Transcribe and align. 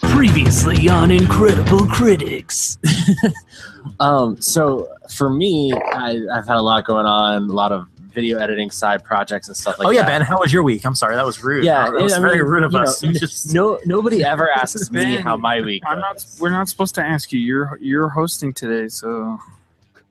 Previously 0.00 0.88
on 0.88 1.10
Incredible 1.10 1.86
Critics. 1.86 2.78
Um, 4.00 4.40
so 4.40 4.86
for 5.10 5.30
me, 5.30 5.72
I, 5.72 6.20
I've 6.32 6.46
had 6.46 6.56
a 6.56 6.62
lot 6.62 6.84
going 6.84 7.06
on, 7.06 7.44
a 7.48 7.52
lot 7.52 7.72
of 7.72 7.88
video 8.12 8.38
editing 8.38 8.70
side 8.70 9.02
projects 9.02 9.48
and 9.48 9.56
stuff 9.56 9.78
like 9.78 9.88
oh 9.88 9.90
yeah, 9.90 10.02
that. 10.02 10.08
Ben, 10.08 10.22
how 10.22 10.38
was 10.40 10.52
your 10.52 10.62
week? 10.62 10.84
I'm 10.84 10.94
sorry, 10.94 11.16
that 11.16 11.24
was 11.24 11.42
rude. 11.42 11.64
Yeah, 11.64 11.84
that 11.90 12.02
was 12.02 12.12
I 12.12 12.20
very 12.20 12.36
mean, 12.38 12.46
rude 12.46 12.64
of 12.64 12.72
you 12.72 12.78
know, 12.78 12.84
us. 12.84 13.02
You 13.02 13.12
just- 13.12 13.52
No, 13.54 13.78
nobody 13.86 14.22
ever 14.22 14.50
asks 14.50 14.90
me 14.90 15.16
how 15.16 15.36
my 15.36 15.60
week. 15.62 15.82
I'm 15.86 16.00
not. 16.00 16.24
We're 16.38 16.50
not 16.50 16.68
supposed 16.68 16.94
to 16.96 17.02
ask 17.02 17.32
you. 17.32 17.40
You're 17.40 17.78
you're 17.80 18.08
hosting 18.10 18.52
today, 18.52 18.88
so 18.88 19.38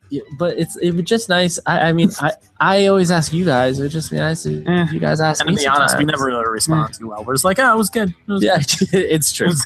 Yeah, 0.09 0.21
but 0.39 0.57
it's 0.57 0.75
it 0.77 0.91
was 0.91 1.03
just 1.03 1.27
nice. 1.29 1.59
I, 1.65 1.89
I 1.89 1.93
mean, 1.93 2.09
I, 2.19 2.31
I 2.59 2.85
always 2.87 3.11
ask 3.11 3.33
you 3.33 3.43
guys. 3.45 3.79
It 3.79 3.83
would 3.83 3.91
just 3.91 4.09
be 4.11 4.17
nice 4.17 4.45
if 4.45 4.65
Eh. 4.67 4.87
you 4.91 4.99
guys 4.99 5.19
ask 5.21 5.41
and 5.41 5.49
to 5.49 5.55
me. 5.55 5.61
be 5.63 5.67
honest, 5.67 5.97
we 5.97 6.05
never 6.05 6.25
really 6.25 6.47
respond 6.47 6.93
too 6.93 7.09
well. 7.09 7.23
We're 7.23 7.33
just 7.33 7.45
like, 7.45 7.59
oh, 7.59 7.73
it 7.73 7.77
was 7.77 7.89
good. 7.89 8.09
It 8.09 8.31
was 8.31 8.43
Yeah, 8.43 8.57
it's 8.93 9.31
true. 9.31 9.51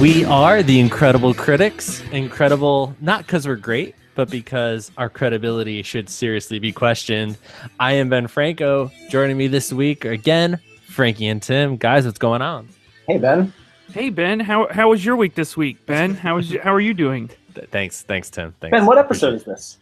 We 0.00 0.24
are 0.24 0.62
the 0.64 0.80
Incredible 0.80 1.32
Critics. 1.34 2.02
Incredible, 2.10 2.94
not 3.00 3.24
because 3.24 3.46
we're 3.46 3.54
great, 3.54 3.94
but 4.16 4.28
because 4.28 4.90
our 4.98 5.08
credibility 5.08 5.82
should 5.84 6.08
seriously 6.08 6.58
be 6.58 6.72
questioned. 6.72 7.38
I 7.78 7.92
am 7.92 8.08
Ben 8.08 8.26
Franco. 8.26 8.90
Joining 9.08 9.36
me 9.36 9.46
this 9.46 9.72
week 9.72 10.04
again, 10.04 10.58
Frankie 10.88 11.28
and 11.28 11.40
Tim. 11.40 11.76
Guys, 11.76 12.06
what's 12.06 12.18
going 12.18 12.42
on? 12.42 12.68
Hey 13.06 13.18
Ben, 13.18 13.52
hey 13.94 14.10
Ben, 14.10 14.40
how 14.40 14.66
how 14.70 14.90
was 14.90 15.04
your 15.04 15.16
week 15.16 15.34
this 15.34 15.56
week? 15.56 15.86
Ben, 15.86 16.14
how 16.14 16.34
was 16.36 16.50
you, 16.50 16.60
how 16.60 16.74
are 16.74 16.80
you 16.80 16.92
doing? 16.94 17.30
Thanks, 17.70 18.02
thanks, 18.02 18.28
Tim. 18.28 18.52
Thanks. 18.60 18.76
Ben, 18.76 18.84
what 18.84 18.98
episode 18.98 19.34
is 19.34 19.44
this? 19.44 19.78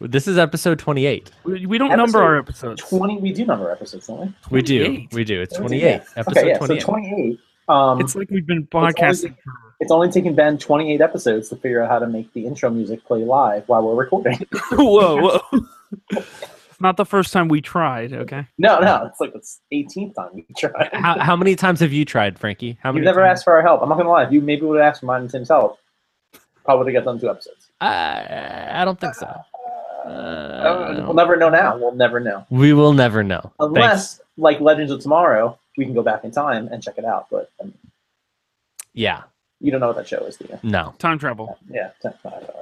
This 0.00 0.28
is 0.28 0.36
episode 0.36 0.78
28. 0.78 1.30
We, 1.44 1.64
we 1.64 1.78
don't 1.78 1.96
number 1.96 2.22
our 2.22 2.38
episodes. 2.38 2.82
Twenty. 2.82 3.16
We 3.16 3.32
do 3.32 3.46
number 3.46 3.70
episodes, 3.70 4.06
don't 4.06 4.20
we? 4.20 4.34
We 4.50 4.60
do. 4.62 5.06
We 5.12 5.24
do. 5.24 5.40
It's 5.40 5.54
Yeah. 5.54 5.60
28. 5.60 6.02
Episode 6.16 6.38
okay, 6.38 6.48
yeah. 6.48 6.58
28. 6.58 6.80
So 6.80 6.86
twenty-eight. 6.86 7.40
Um, 7.68 8.00
It's 8.00 8.14
like 8.14 8.30
we've 8.30 8.46
been 8.46 8.66
podcasting. 8.66 9.34
for 9.42 9.52
it's 9.80 9.90
only 9.90 10.10
taken 10.10 10.34
Ben 10.34 10.58
twenty-eight 10.58 11.00
episodes 11.00 11.48
to 11.48 11.56
figure 11.56 11.82
out 11.82 11.90
how 11.90 11.98
to 11.98 12.06
make 12.06 12.32
the 12.34 12.44
intro 12.46 12.68
music 12.68 13.04
play 13.06 13.24
live 13.24 13.66
while 13.66 13.82
we're 13.82 13.94
recording. 13.94 14.46
whoa, 14.72 15.40
whoa. 15.50 16.20
It's 16.84 16.88
not 16.88 16.96
the 16.98 17.06
first 17.06 17.32
time 17.32 17.48
we 17.48 17.62
tried. 17.62 18.12
Okay. 18.12 18.46
no, 18.58 18.78
no, 18.78 19.06
it's 19.06 19.18
like 19.18 19.32
the 19.32 19.40
eighteenth 19.72 20.16
time 20.16 20.28
we 20.34 20.44
tried. 20.58 20.90
how, 20.92 21.18
how 21.18 21.34
many 21.34 21.56
times 21.56 21.80
have 21.80 21.94
you 21.94 22.04
tried, 22.04 22.38
Frankie? 22.38 22.76
How 22.82 22.92
You've 22.92 23.04
never 23.04 23.22
times? 23.22 23.38
asked 23.38 23.44
for 23.44 23.54
our 23.54 23.62
help. 23.62 23.80
I'm 23.80 23.88
not 23.88 23.96
gonna 23.96 24.10
lie. 24.10 24.24
If 24.24 24.32
you 24.32 24.42
maybe 24.42 24.66
would 24.66 24.78
have 24.78 24.86
asked 24.90 25.00
for 25.00 25.06
mine 25.06 25.22
and 25.22 25.30
Tim's 25.30 25.48
help, 25.48 25.78
probably 26.62 26.84
would 26.84 26.94
have 26.94 27.04
got 27.06 27.10
done 27.10 27.18
two 27.18 27.30
episodes. 27.30 27.70
I, 27.80 28.82
I 28.82 28.84
don't 28.84 29.00
think 29.00 29.14
so. 29.14 29.24
Uh, 30.04 30.08
Uh, 30.10 31.02
we'll 31.06 31.14
never 31.14 31.36
know 31.36 31.48
now. 31.48 31.78
We'll 31.78 31.94
never 31.94 32.20
know 32.20 32.44
we 32.50 32.74
will 32.74 32.92
never 32.92 33.24
know. 33.24 33.50
unless, 33.60 34.20
like 34.36 34.60
Legends 34.60 34.92
of 34.92 35.00
Tomorrow, 35.00 35.58
we 35.78 35.86
can 35.86 35.94
go 35.94 36.02
back 36.02 36.22
in 36.22 36.32
time 36.32 36.68
and 36.70 36.82
check 36.82 36.98
it 36.98 37.06
out. 37.06 37.28
But 37.30 37.50
um, 37.62 37.72
Yeah. 38.92 39.22
you 39.58 39.70
don't 39.70 39.80
know 39.80 39.86
what 39.86 39.96
that 39.96 40.06
show 40.06 40.18
is, 40.26 40.36
do 40.36 40.44
you? 40.50 40.58
No. 40.62 40.94
Time 40.98 41.18
travel, 41.18 41.58
Yeah. 41.70 41.92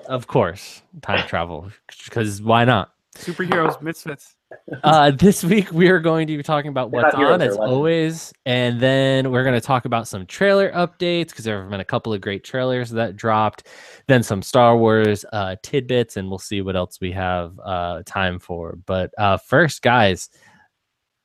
Of 0.06 0.28
course. 0.28 0.82
Time 1.02 1.26
travel. 1.26 1.72
Because 2.04 2.40
why 2.40 2.64
not? 2.64 2.92
Superheroes, 3.16 3.80
misfits. 3.82 4.36
Uh, 4.82 5.10
this 5.10 5.42
week 5.44 5.72
we 5.72 5.88
are 5.88 5.98
going 5.98 6.26
to 6.26 6.36
be 6.36 6.42
talking 6.42 6.68
about 6.68 6.90
They're 6.90 7.02
what's 7.02 7.14
on 7.14 7.40
as 7.40 7.56
legends. 7.56 7.56
always, 7.58 8.32
and 8.46 8.80
then 8.80 9.30
we're 9.30 9.44
going 9.44 9.54
to 9.54 9.60
talk 9.60 9.84
about 9.84 10.08
some 10.08 10.26
trailer 10.26 10.70
updates 10.72 11.28
because 11.28 11.44
there 11.44 11.60
have 11.60 11.70
been 11.70 11.80
a 11.80 11.84
couple 11.84 12.12
of 12.12 12.20
great 12.20 12.44
trailers 12.44 12.90
that 12.90 13.16
dropped, 13.16 13.66
then 14.08 14.22
some 14.22 14.42
Star 14.42 14.76
Wars 14.76 15.24
uh, 15.32 15.56
tidbits, 15.62 16.16
and 16.16 16.28
we'll 16.28 16.38
see 16.38 16.62
what 16.62 16.76
else 16.76 16.98
we 17.00 17.12
have 17.12 17.58
uh, 17.64 18.02
time 18.06 18.38
for. 18.38 18.78
But 18.86 19.10
uh, 19.18 19.36
first, 19.38 19.82
guys, 19.82 20.28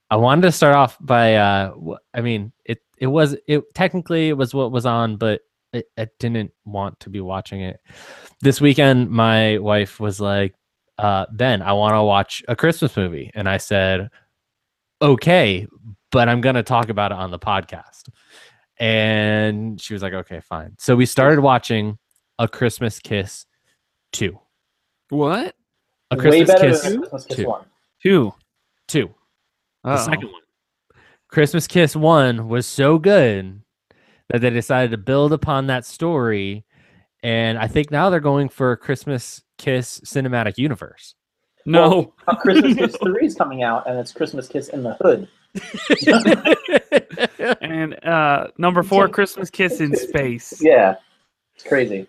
I 0.09 0.15
wanted 0.15 0.43
to 0.43 0.51
start 0.53 0.75
off 0.75 0.97
by 1.01 1.35
uh 1.35 1.73
i 2.13 2.21
mean, 2.21 2.53
it 2.65 2.79
it 2.97 3.07
was 3.07 3.35
it 3.47 3.63
technically 3.73 4.29
it 4.29 4.37
was 4.37 4.53
what 4.53 4.71
was 4.71 4.85
on, 4.85 5.17
but 5.17 5.41
it, 5.73 5.85
I 5.97 6.07
didn't 6.19 6.51
want 6.65 6.99
to 7.01 7.09
be 7.09 7.19
watching 7.19 7.61
it 7.61 7.79
this 8.41 8.61
weekend. 8.61 9.09
My 9.09 9.57
wife 9.57 9.99
was 9.99 10.19
like 10.21 10.55
uh, 10.97 11.25
Ben, 11.31 11.61
I 11.61 11.73
want 11.73 11.93
to 11.93 12.03
watch 12.03 12.43
a 12.47 12.55
Christmas 12.55 12.95
movie. 12.97 13.31
And 13.35 13.47
I 13.47 13.57
said, 13.57 14.09
okay, 15.01 15.67
but 16.11 16.27
I'm 16.29 16.41
going 16.41 16.55
to 16.55 16.63
talk 16.63 16.89
about 16.89 17.11
it 17.11 17.17
on 17.17 17.31
the 17.31 17.39
podcast. 17.39 18.09
And 18.79 19.79
she 19.81 19.93
was 19.93 20.03
like, 20.03 20.13
okay, 20.13 20.39
fine. 20.39 20.75
So 20.79 20.95
we 20.95 21.05
started 21.05 21.39
watching 21.41 21.97
A 22.39 22.47
Christmas 22.47 22.99
Kiss 22.99 23.45
2. 24.13 24.37
What? 25.09 25.55
A 26.11 26.17
Christmas 26.17 26.47
better 26.49 26.69
Kiss 26.69 26.81
than 26.83 26.99
Christmas 26.99 27.25
Kiss 27.25 27.37
2. 27.37 27.47
One. 27.47 27.65
Two. 28.01 28.33
2. 28.87 29.13
The 29.83 29.91
Oh. 29.91 29.97
second 29.97 30.31
one. 30.31 30.41
Christmas 31.29 31.67
Kiss 31.67 31.95
1 31.95 32.47
was 32.47 32.65
so 32.65 32.97
good 32.97 33.61
that 34.29 34.41
they 34.41 34.49
decided 34.49 34.91
to 34.91 34.97
build 34.97 35.33
upon 35.33 35.67
that 35.67 35.85
story. 35.85 36.65
And 37.23 37.57
I 37.57 37.67
think 37.67 37.91
now 37.91 38.09
they're 38.09 38.19
going 38.19 38.49
for 38.49 38.71
a 38.71 38.77
Christmas 38.77 39.41
Kiss 39.57 39.99
cinematic 40.01 40.57
universe. 40.57 41.15
No. 41.65 42.13
Uh, 42.27 42.35
Christmas 42.35 42.75
Kiss 42.77 42.95
Three 43.03 43.25
is 43.25 43.35
coming 43.35 43.63
out, 43.63 43.87
and 43.89 43.99
it's 43.99 44.13
Christmas 44.13 44.47
Kiss 44.47 44.69
in 44.69 44.83
the 44.83 44.93
Hood. 45.01 45.27
and 47.61 48.03
uh 48.05 48.47
number 48.57 48.83
four, 48.83 49.07
Christmas 49.09 49.49
Kiss 49.49 49.79
in 49.79 49.95
Space. 49.95 50.61
Yeah, 50.61 50.95
it's 51.55 51.63
crazy. 51.63 52.07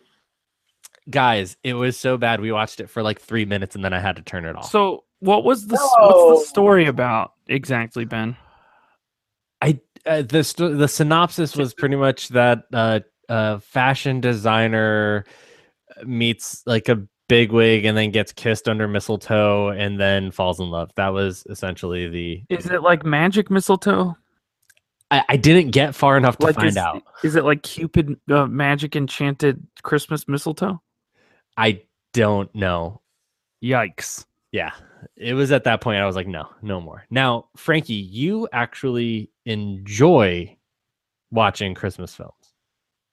guys 1.10 1.56
it 1.64 1.74
was 1.74 1.96
so 1.96 2.16
bad 2.18 2.40
we 2.40 2.52
watched 2.52 2.80
it 2.80 2.90
for 2.90 3.02
like 3.02 3.18
three 3.20 3.46
minutes 3.46 3.74
and 3.74 3.82
then 3.82 3.94
i 3.94 3.98
had 3.98 4.14
to 4.16 4.20
turn 4.22 4.44
it 4.44 4.54
off 4.54 4.70
So 4.70 5.04
what 5.20 5.42
was 5.42 5.66
the 5.66 5.76
No. 5.76 6.06
what's 6.06 6.42
the 6.42 6.46
story 6.48 6.86
about 6.86 7.32
exactly, 7.46 8.04
Ben? 8.04 8.36
i 9.62 9.80
uh, 10.06 10.22
the 10.22 10.44
st- 10.44 10.76
the 10.78 10.86
synopsis 10.88 11.56
was 11.56 11.72
pretty 11.74 11.96
much 11.96 12.28
that 12.28 12.64
uh 12.74 13.00
uh 13.30 13.58
fashion 13.58 14.20
designer 14.20 15.24
meets 16.04 16.62
like 16.66 16.88
a 16.90 17.02
bigwig 17.28 17.84
and 17.84 17.96
then 17.96 18.10
gets 18.10 18.32
kissed 18.32 18.68
under 18.68 18.88
mistletoe 18.88 19.68
and 19.68 20.00
then 20.00 20.30
falls 20.30 20.58
in 20.58 20.70
love. 20.70 20.90
That 20.96 21.08
was 21.12 21.44
essentially 21.48 22.08
the 22.08 22.42
Is 22.48 22.66
it 22.66 22.82
like 22.82 23.04
magic 23.04 23.50
mistletoe? 23.50 24.16
i, 25.10 25.24
I 25.28 25.36
didn't 25.36 25.70
get 25.70 25.94
far 25.94 26.16
enough 26.16 26.36
to 26.38 26.46
like 26.46 26.56
find 26.56 26.68
is, 26.68 26.76
out. 26.76 27.02
Is 27.22 27.36
it 27.36 27.44
like 27.44 27.62
Cupid 27.62 28.18
uh, 28.30 28.46
magic 28.46 28.96
enchanted 28.96 29.66
Christmas 29.82 30.26
mistletoe? 30.28 30.80
i 31.56 31.80
don't 32.14 32.52
know. 32.54 33.00
Yikes. 33.62 34.24
yeah. 34.52 34.70
It 35.16 35.34
was 35.34 35.52
at 35.52 35.64
that 35.64 35.80
point 35.80 36.00
i 36.00 36.06
was 36.06 36.16
like 36.16 36.26
no 36.26 36.48
no 36.62 36.80
more. 36.80 37.04
Now 37.10 37.48
frankie 37.56 37.94
you 37.94 38.48
actually 38.52 39.30
enjoy 39.46 40.56
watching 41.30 41.74
christmas 41.74 42.14
films. 42.14 42.32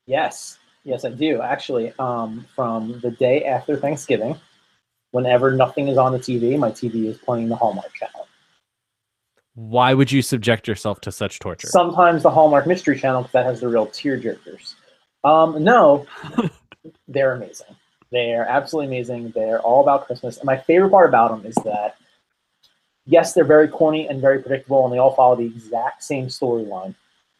Yes, 0.07 0.59
yes, 0.85 1.03
I 1.03 1.09
do 1.09 1.41
actually. 1.41 1.91
Um, 1.99 2.45
from 2.55 2.99
the 3.01 3.11
day 3.11 3.43
after 3.43 3.75
Thanksgiving, 3.75 4.39
whenever 5.11 5.51
nothing 5.51 5.89
is 5.89 5.97
on 5.97 6.13
the 6.13 6.19
TV, 6.19 6.57
my 6.57 6.71
TV 6.71 7.07
is 7.07 7.17
playing 7.17 7.49
the 7.49 7.55
Hallmark 7.55 7.93
Channel. 7.93 8.27
why 9.55 9.93
would 9.93 10.11
you 10.11 10.21
subject 10.21 10.67
yourself 10.67 11.01
to 11.01 11.11
such 11.11 11.39
torture 11.39 11.67
Sometimes 11.67 12.23
the 12.23 12.29
Hallmark 12.29 12.67
Mystery 12.67 12.97
Channel 12.97 13.23
because 13.23 13.33
that 13.33 13.45
has 13.45 13.59
the 13.59 13.67
real 13.67 13.87
tearjerkers. 13.87 14.75
Um, 15.23 15.63
no, 15.63 16.05
they're 17.07 17.33
amazing. 17.33 17.75
They're 18.11 18.45
absolutely 18.47 18.87
amazing. 18.95 19.31
They're 19.33 19.59
all 19.61 19.81
about 19.81 20.05
Christmas. 20.05 20.37
And 20.37 20.45
my 20.45 20.57
favorite 20.57 20.91
part 20.91 21.09
about 21.09 21.31
them 21.31 21.45
is 21.49 21.55
that, 21.65 21.97
yes, 23.05 23.33
they're 23.33 23.43
very 23.43 23.67
corny 23.67 24.07
and 24.07 24.21
very 24.21 24.39
predictable, 24.39 24.85
and 24.85 24.93
they 24.93 24.99
all 24.99 25.15
follow 25.15 25.35
the 25.35 25.45
exact 25.45 26.03
same 26.03 26.27
storyline. 26.27 26.93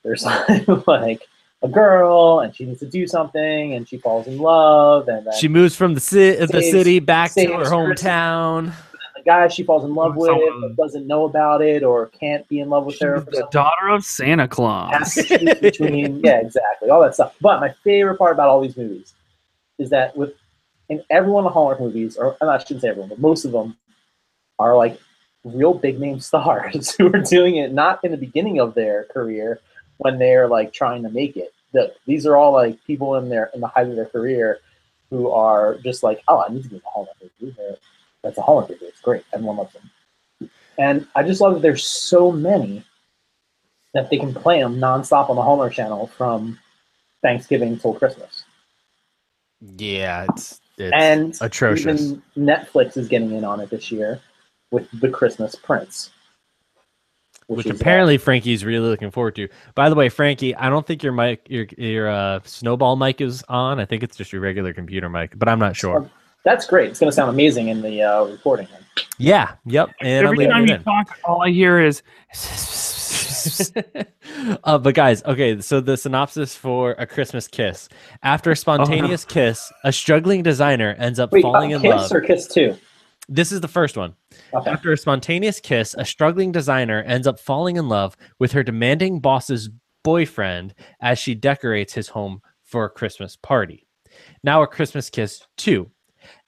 There's 0.04 0.26
like 0.88 1.22
a 1.66 1.70
girl, 1.70 2.40
and 2.40 2.56
she 2.56 2.66
needs 2.66 2.80
to 2.80 2.88
do 2.90 3.08
something, 3.08 3.74
and 3.74 3.88
she 3.88 3.98
falls 3.98 4.28
in 4.28 4.38
love, 4.38 5.08
and 5.08 5.26
then 5.28 5.34
she 5.38 5.48
moves 5.48 5.76
from 5.76 5.94
the, 5.94 6.00
ci- 6.02 6.36
the 6.46 6.62
city 6.62 7.00
back 7.00 7.32
to 7.34 7.46
her 7.48 7.64
hometown 7.66 8.74
the 9.16 9.22
guy 9.24 9.48
she 9.48 9.64
falls 9.64 9.84
in 9.84 9.96
love 9.96 10.16
with 10.16 10.30
Someone- 10.30 10.62
but 10.62 10.76
doesn't 10.76 11.08
know 11.08 11.24
about 11.26 11.62
it 11.62 11.84
or 11.84 12.08
can't 12.08 12.48
be 12.48 12.60
in 12.60 12.70
love 12.70 12.86
with 12.86 13.00
her. 13.00 13.18
She's 13.18 13.26
for 13.26 13.32
the 13.32 13.48
daughter 13.52 13.88
of 13.90 14.04
Santa 14.04 14.48
Claus. 14.48 15.16
between 15.62 16.20
yeah 16.24 16.42
exactly 16.42 16.90
all 16.90 17.02
that 17.02 17.14
stuff 17.16 17.36
but 17.42 17.60
my 17.60 17.70
favorite 17.84 18.18
part 18.18 18.34
about 18.34 18.50
all 18.50 18.62
these 18.62 18.78
movies 18.78 19.14
is 19.80 19.90
that 19.90 20.16
with 20.16 20.34
in 20.90 21.02
every 21.10 21.32
one 21.32 21.46
of 21.46 21.50
the 21.50 21.54
hallmark 21.54 21.80
movies 21.80 22.18
or 22.18 22.38
i 22.42 22.58
shouldn't 22.60 22.82
say 22.82 22.90
everyone 22.90 23.10
but 23.10 23.20
most 23.20 23.46
of 23.46 23.52
them 23.52 23.76
are 24.60 24.76
like 24.78 25.00
real 25.44 25.74
big 25.74 26.00
name 26.00 26.20
stars 26.20 26.94
who 26.98 27.08
are 27.08 27.22
doing 27.22 27.56
it 27.56 27.72
not 27.74 28.04
in 28.04 28.12
the 28.12 28.18
beginning 28.18 28.60
of 28.60 28.74
their 28.76 29.06
career 29.06 29.60
when 29.98 30.20
they're 30.20 30.48
like 30.48 30.74
trying 30.74 31.02
to 31.02 31.10
make 31.10 31.36
it 31.38 31.54
the, 31.76 31.94
these 32.06 32.26
are 32.26 32.36
all 32.36 32.54
like 32.54 32.84
people 32.86 33.16
in 33.16 33.30
their 33.30 33.52
in 33.54 33.62
the 33.62 33.68
height 33.68 33.88
of 33.88 33.96
their 33.96 34.06
career 34.06 34.60
who 35.10 35.30
are 35.30 35.78
just 35.84 36.02
like 36.02 36.24
oh 36.28 36.44
i 36.48 36.52
need 36.52 36.64
to 36.64 36.70
in 36.70 36.78
a 36.78 36.90
hallmark 36.90 37.18
movie 37.40 37.56
that's 38.24 38.38
a 38.38 38.42
hallmark 38.42 38.70
movie 38.70 38.86
it's 38.86 39.02
great. 39.02 39.24
Everyone 39.34 39.58
loves 39.58 39.74
them. 39.74 40.50
And 40.78 41.08
i 41.16 41.22
just 41.24 41.42
love 41.42 41.54
that 41.54 41.62
there's 41.62 41.86
so 41.86 42.32
many 42.32 42.84
that 43.94 44.10
they 44.10 44.18
can 44.18 44.34
play 44.34 44.62
them 44.62 44.78
nonstop 44.78 45.30
on 45.30 45.38
the 45.38 45.42
Hallmark 45.42 45.72
Channel 45.72 46.08
from 46.08 46.60
Thanksgiving 47.22 47.78
till 47.78 47.94
Christmas. 47.94 48.44
yeah 49.78 50.26
it's 50.30 50.60
it's 50.78 50.94
and 50.94 51.38
atrocious. 51.40 52.02
Even 52.02 52.22
Netflix 52.38 52.98
is 52.98 53.08
getting 53.08 53.32
in 53.32 53.46
on 53.46 53.62
it 53.62 53.70
this 53.70 53.92
year 53.92 54.20
with 54.72 54.90
The 55.00 55.10
Christmas 55.10 55.56
Prince. 55.56 56.10
Which 57.48 57.66
is, 57.66 57.72
uh, 57.72 57.76
apparently 57.76 58.18
Frankie's 58.18 58.66
really 58.66 58.88
looking 58.90 59.12
forward 59.12 59.36
to. 59.36 59.48
By 59.76 59.90
the 59.90 59.96
way, 59.96 60.10
Frankie, 60.10 60.56
I 60.56 60.70
don't 60.70 60.86
think 60.86 61.04
your 61.04 61.14
mic, 61.14 61.46
your 61.50 61.66
your 61.78 62.10
uh, 62.10 62.40
snowball 62.44 62.96
mic 62.96 63.22
is 63.22 63.44
on. 63.50 63.80
I 63.80 63.86
think 63.86 64.04
it's 64.04 64.18
just 64.18 64.32
your 64.32 64.42
regular 64.42 64.74
computer 64.74 65.10
mic, 65.10 65.38
but 65.38 65.48
I'm 65.48 65.60
not 65.60 65.76
sure. 65.76 66.10
that's 66.44 66.66
great. 66.66 66.90
It's 66.90 67.00
going 67.00 67.10
to 67.10 67.16
sound 67.16 67.30
amazing 67.30 67.70
in 67.70 67.82
the 67.82 68.02
uh, 68.02 68.26
recording. 68.26 68.68
Yeah, 69.18 69.54
yep. 69.66 69.90
And 70.02 70.28
I'm 70.28 70.34
Every 70.34 70.48
time 70.48 70.68
you 70.68 70.76
in. 70.76 70.84
talk, 70.84 71.18
all 71.24 71.42
I 71.42 71.50
hear 71.52 71.80
is. 71.82 72.02
uh, 74.64 74.78
but 74.78 74.96
guys, 74.96 75.24
okay, 75.24 75.62
so 75.62 75.80
the 75.80 75.98
synopsis 75.98 76.56
for 76.56 76.92
A 76.94 77.06
Christmas 77.06 77.48
Kiss. 77.48 77.90
After 78.24 78.52
a 78.52 78.56
spontaneous 78.56 79.24
kiss, 79.26 79.72
a 79.84 79.92
struggling 79.92 80.44
designer 80.44 80.96
ends 80.98 81.20
up 81.20 81.32
Wait, 81.32 81.44
falling 81.44 81.74
uh, 81.74 81.78
in 81.78 81.82
Kiss 81.84 81.92
love. 81.92 82.12
or 82.12 82.22
Kiss 82.22 82.48
Two? 82.48 82.76
This 83.28 83.52
is 83.52 83.62
the 83.62 83.68
first 83.68 83.98
one. 83.98 84.14
Okay. 84.54 84.70
After 84.70 84.92
a 84.92 84.98
spontaneous 84.98 85.60
kiss, 85.60 85.96
a 85.98 86.06
struggling 86.06 86.52
designer 86.52 87.04
ends 87.04 87.28
up 87.28 87.40
falling 87.40 87.78
in 87.78 87.90
love 87.90 88.16
with 88.40 88.52
her 88.52 88.64
demanding 88.64 89.20
boss's 89.20 89.70
boyfriend 90.04 90.76
as 91.02 91.18
she 91.18 91.34
decorates 91.34 91.94
his 91.94 92.10
home 92.10 92.42
for 92.64 92.86
a 92.86 92.90
Christmas 92.90 93.36
party. 93.36 93.88
Now, 94.44 94.62
a 94.62 94.68
Christmas 94.68 95.10
kiss 95.10 95.46
two. 95.58 95.90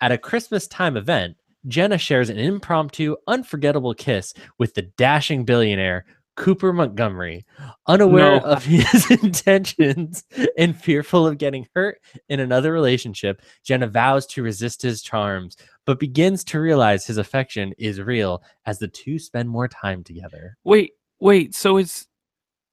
At 0.01 0.11
a 0.11 0.17
Christmas 0.17 0.67
time 0.67 0.97
event, 0.97 1.37
Jenna 1.67 1.97
shares 1.97 2.29
an 2.29 2.37
impromptu, 2.37 3.15
unforgettable 3.27 3.93
kiss 3.93 4.33
with 4.57 4.73
the 4.73 4.83
dashing 4.83 5.43
billionaire 5.43 6.05
Cooper 6.37 6.71
Montgomery. 6.71 7.45
Unaware 7.87 8.39
No. 8.39 8.45
of 8.45 8.63
his 8.65 9.11
intentions 9.11 10.23
and 10.57 10.79
fearful 10.79 11.27
of 11.27 11.37
getting 11.37 11.67
hurt 11.75 11.99
in 12.29 12.39
another 12.39 12.71
relationship, 12.71 13.41
Jenna 13.65 13.87
vows 13.87 14.25
to 14.27 14.43
resist 14.43 14.81
his 14.81 15.01
charms, 15.01 15.57
but 15.85 15.99
begins 15.99 16.45
to 16.45 16.59
realize 16.61 17.05
his 17.05 17.17
affection 17.17 17.73
is 17.77 17.99
real 17.99 18.41
as 18.65 18.79
the 18.79 18.87
two 18.87 19.19
spend 19.19 19.49
more 19.49 19.67
time 19.67 20.03
together. 20.03 20.55
Wait, 20.63 20.91
wait. 21.19 21.53
So 21.55 21.75
it's 21.77 22.07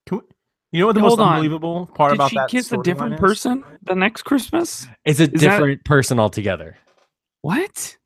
Can 0.06 0.18
we- 0.18 0.24
you 0.72 0.80
know 0.80 0.86
what 0.86 0.94
the 0.94 1.00
Hold 1.00 1.18
most 1.18 1.24
on. 1.26 1.32
unbelievable 1.34 1.86
part 1.94 2.10
did 2.12 2.16
about 2.16 2.30
she 2.30 2.36
that 2.36 2.48
kiss 2.50 2.70
a 2.70 2.76
storyline 2.76 2.82
different 2.84 3.14
is? 3.14 3.20
person 3.20 3.64
the 3.82 3.94
next 3.94 4.22
Christmas? 4.22 4.86
It's 5.04 5.20
a 5.20 5.26
that- 5.26 5.38
different 5.38 5.84
person 5.84 6.18
altogether. 6.20 6.76
What? 7.42 7.96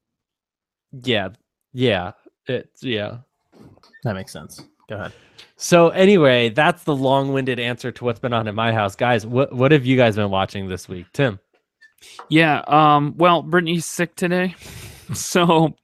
Yeah. 1.03 1.31
Yeah. 1.73 2.13
It's 2.47 2.83
yeah. 2.83 3.19
That 4.05 4.15
makes 4.15 4.33
sense. 4.33 4.63
Go 4.89 4.97
ahead. 4.97 5.13
So 5.57 5.89
anyway, 5.91 6.51
that's 6.51 6.85
the 6.85 6.95
long-winded 6.95 7.59
answer 7.59 7.91
to 7.93 8.05
what's 8.05 8.21
been 8.21 8.33
on 8.33 8.47
in 8.49 8.55
my 8.55 8.73
house. 8.73 8.95
Guys, 8.97 9.27
what 9.27 9.53
what 9.53 9.73
have 9.73 9.85
you 9.85 9.97
guys 9.97 10.17
been 10.17 10.31
watching 10.31 10.69
this 10.69 10.89
week? 10.89 11.07
Tim. 11.13 11.39
Yeah. 12.29 12.63
Um. 12.69 13.15
Well, 13.17 13.43
Brittany's 13.43 13.85
sick 13.85 14.15
today, 14.15 14.55
so 15.15 15.75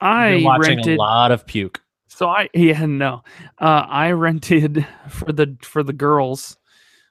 I 0.00 0.34
been 0.36 0.44
watching 0.44 0.76
rented. 0.76 0.98
a 0.98 1.02
lot 1.02 1.32
of 1.32 1.46
puke. 1.46 1.80
So 2.06 2.28
I 2.28 2.48
yeah 2.54 2.86
no, 2.86 3.22
uh, 3.58 3.86
I 3.88 4.12
rented 4.12 4.86
for 5.08 5.32
the 5.32 5.56
for 5.62 5.82
the 5.82 5.92
girls, 5.92 6.56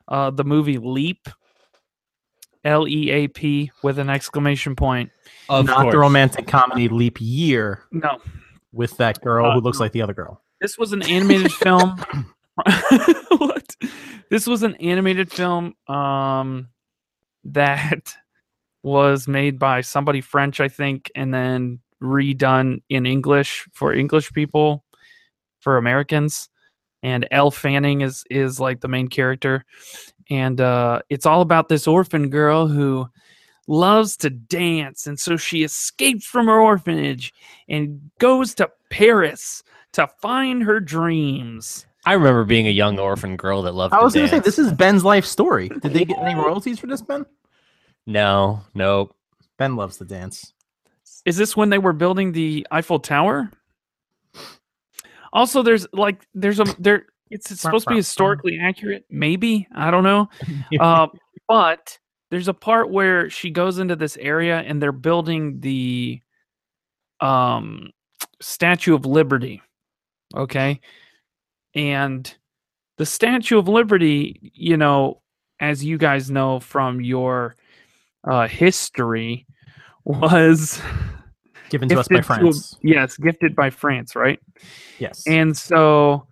uh, 0.08 0.30
the 0.32 0.46
movie 0.46 0.78
Leap, 0.78 1.28
L 2.64 2.88
E 2.88 3.12
A 3.12 3.28
P 3.28 3.70
with 3.84 4.00
an 4.00 4.10
exclamation 4.10 4.76
point. 4.78 5.12
Of 5.50 5.66
Not 5.66 5.82
course. 5.82 5.92
the 5.92 5.98
romantic 6.00 6.48
comedy 6.48 6.88
Leap 6.88 7.18
Year 7.20 7.84
No, 7.92 8.20
with 8.72 8.96
that 8.98 9.22
girl 9.22 9.48
Uh, 9.48 9.54
who 9.56 9.60
looks 9.60 9.80
like 9.82 9.92
the 9.92 10.02
other 10.02 10.14
girl. 10.14 10.42
This 10.64 10.78
was 10.78 10.94
an 10.94 11.04
animated 11.04 11.52
film. 11.52 11.98
what? 13.38 13.76
This 14.30 14.48
was 14.48 14.64
an 14.64 14.76
animated 14.76 15.30
film 15.30 15.74
um, 15.90 16.70
that 17.44 18.16
was 18.82 19.28
made 19.28 19.60
by 19.60 19.82
somebody 19.82 20.22
French, 20.22 20.62
I 20.62 20.70
think, 20.70 21.12
and 21.16 21.34
then 21.34 21.80
redone 22.02 22.82
in 22.88 23.06
English 23.06 23.68
for 23.74 23.94
English 23.94 24.32
people, 24.32 24.86
for 25.60 25.76
Americans. 25.76 26.50
And 27.04 27.28
Elle 27.30 27.52
Fanning 27.52 28.00
is 28.00 28.24
is 28.30 28.58
like 28.62 28.80
the 28.80 28.88
main 28.88 29.10
character, 29.10 29.66
and 30.30 30.62
uh, 30.62 31.02
it's 31.10 31.26
all 31.26 31.42
about 31.42 31.68
this 31.68 31.88
orphan 31.88 32.30
girl 32.30 32.68
who 32.68 33.10
loves 33.68 34.16
to 34.18 34.30
dance, 34.30 35.08
and 35.08 35.20
so 35.20 35.36
she 35.36 35.64
escapes 35.64 36.26
from 36.26 36.46
her 36.46 36.62
orphanage 36.62 37.34
and 37.68 38.10
goes 38.20 38.56
to 38.56 38.72
Paris 38.90 39.62
to 39.94 40.08
find 40.22 40.64
her 40.64 40.80
dreams. 40.80 41.86
I 42.06 42.14
remember 42.14 42.44
being 42.44 42.68
a 42.68 42.72
young 42.72 43.00
orphan 43.00 43.38
girl 43.38 43.62
that 43.62 43.74
loved 43.74 43.94
I 43.94 44.04
was 44.04 44.14
going 44.14 44.28
to 44.28 44.30
say 44.30 44.40
this 44.40 44.60
is 44.60 44.72
Ben's 44.74 45.06
life 45.06 45.26
story. 45.26 45.70
Did 45.70 45.94
they 45.94 46.04
get 46.04 46.20
any 46.20 46.36
royalties 46.36 46.80
for 46.80 46.88
this, 46.88 47.02
Ben? 47.02 47.26
No, 48.06 48.62
nope. 48.74 49.16
Ben 49.58 49.76
loves 49.76 49.98
the 49.98 50.06
dance. 50.06 50.54
Is 51.26 51.38
this 51.38 51.56
when 51.56 51.70
they 51.70 51.78
were 51.78 51.94
building 51.94 52.34
the 52.34 52.68
Eiffel 52.72 53.00
Tower? 53.00 53.50
Also, 55.32 55.64
there's 55.64 55.88
like 55.94 56.28
there's 56.34 56.60
a 56.60 56.66
there. 56.78 57.06
It's, 57.30 57.50
it's 57.50 57.62
supposed 57.62 57.88
to 57.88 57.92
be 57.92 57.96
historically 57.98 58.60
accurate, 58.60 59.06
maybe 59.10 59.68
I 59.74 59.90
don't 59.90 60.04
know, 60.04 60.30
uh, 60.80 61.08
but 61.48 61.98
there's 62.30 62.48
a 62.48 62.54
part 62.54 62.92
where 62.92 63.30
she 63.30 63.50
goes 63.50 63.80
into 63.80 63.96
this 63.96 64.18
area 64.18 64.60
and 64.60 64.82
they're 64.82 64.92
building 64.92 65.60
the 65.62 66.22
um 67.22 67.92
Statue 68.42 68.94
of 68.94 69.06
Liberty. 69.06 69.62
Okay, 70.36 70.80
and 71.76 72.34
the 72.98 73.06
Statue 73.06 73.58
of 73.58 73.68
Liberty, 73.68 74.52
you 74.54 74.78
know, 74.78 75.22
as 75.60 75.84
you 75.84 75.98
guys 75.98 76.30
know 76.32 76.60
from 76.60 77.02
your 77.02 77.56
uh, 78.30 78.48
history, 78.48 79.46
was 80.06 80.82
Given 81.70 81.90
to 81.90 82.00
us 82.00 82.08
by 82.08 82.16
gifted 82.18 82.36
to- 82.36 82.42
France. 82.42 82.78
yes, 82.84 83.18
gifted 83.18 83.56
by 83.56 83.70
France, 83.70 84.16
right? 84.16 84.40
Yes. 85.00 85.24
And 85.28 85.56
so 85.58 86.28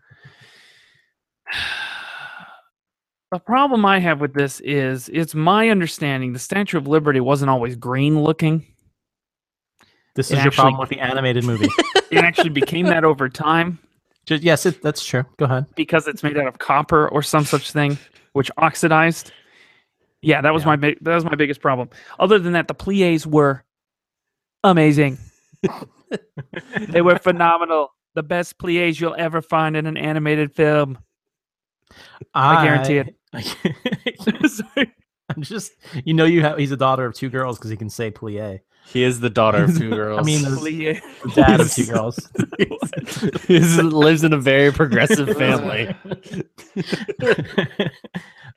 the 3.31 3.39
problem 3.39 3.85
I 3.85 3.99
have 3.99 4.19
with 4.19 4.33
this 4.33 4.59
is 4.61 5.09
it's 5.13 5.33
my 5.35 5.69
understanding 5.69 6.33
the 6.33 6.39
Statue 6.39 6.77
of 6.77 6.87
Liberty 6.87 7.19
wasn't 7.19 7.49
always 7.49 7.75
green 7.75 8.21
looking. 8.21 8.65
this 10.15 10.31
it 10.31 10.37
is 10.37 10.43
your 10.43 10.47
actually- 10.47 10.61
problem 10.61 10.79
with 10.79 10.89
the 10.89 10.99
animated 10.99 11.43
movie. 11.43 11.69
It 12.11 12.17
actually 12.25 12.49
became 12.49 12.87
that 12.87 13.05
over 13.05 13.29
time 13.29 13.79
Just, 14.31 14.43
yes, 14.43 14.65
it, 14.65 14.81
that's 14.81 15.03
true. 15.05 15.25
Go 15.37 15.45
ahead. 15.45 15.65
because 15.75 16.07
it's 16.07 16.23
made 16.23 16.37
out 16.37 16.47
of 16.47 16.57
copper 16.57 17.09
or 17.09 17.21
some 17.21 17.43
such 17.43 17.71
thing, 17.73 17.97
which 18.31 18.49
oxidized. 18.57 19.31
Yeah, 20.21 20.39
that 20.41 20.53
was 20.53 20.63
Yeah. 20.63 20.67
my 20.67 20.75
big 20.77 20.97
that 21.01 21.15
was 21.15 21.25
my 21.25 21.35
biggest 21.35 21.59
problem. 21.61 21.89
Other 22.17 22.39
than 22.39 22.53
that, 22.53 22.67
the 22.69 22.73
plies 22.73 23.27
were 23.27 23.63
amazing. 24.63 25.17
they 26.89 27.01
were 27.01 27.17
phenomenal. 27.19 27.93
The 28.15 28.23
best 28.23 28.57
plies 28.57 28.99
you'll 29.01 29.15
ever 29.17 29.41
find 29.41 29.75
in 29.75 29.85
an 29.85 29.97
animated 29.97 30.53
film. 30.55 30.97
I 32.33 32.63
guarantee 32.63 32.97
it. 32.99 33.15
it. 33.33 34.89
I'm 35.35 35.41
just, 35.43 35.71
you 36.05 36.13
know, 36.13 36.25
you 36.25 36.41
have. 36.41 36.57
He's 36.57 36.71
a 36.71 36.77
daughter 36.77 37.05
of 37.05 37.13
two 37.15 37.29
girls 37.29 37.57
because 37.57 37.69
he 37.71 37.77
can 37.77 37.89
say 37.89 38.11
plie. 38.11 38.59
He 38.87 39.03
is 39.03 39.19
the 39.21 39.29
daughter 39.29 39.63
of 39.63 39.77
two 39.77 39.89
girls. 39.95 40.19
I 40.19 40.23
mean, 40.23 40.41
the 40.43 41.01
dad 41.33 41.61
of 41.61 41.71
two 41.71 41.85
girls. 41.93 42.29
he 43.47 43.59
lives 43.59 44.23
in 44.23 44.33
a 44.33 44.37
very 44.37 44.71
progressive 44.73 45.29
family. 45.37 45.95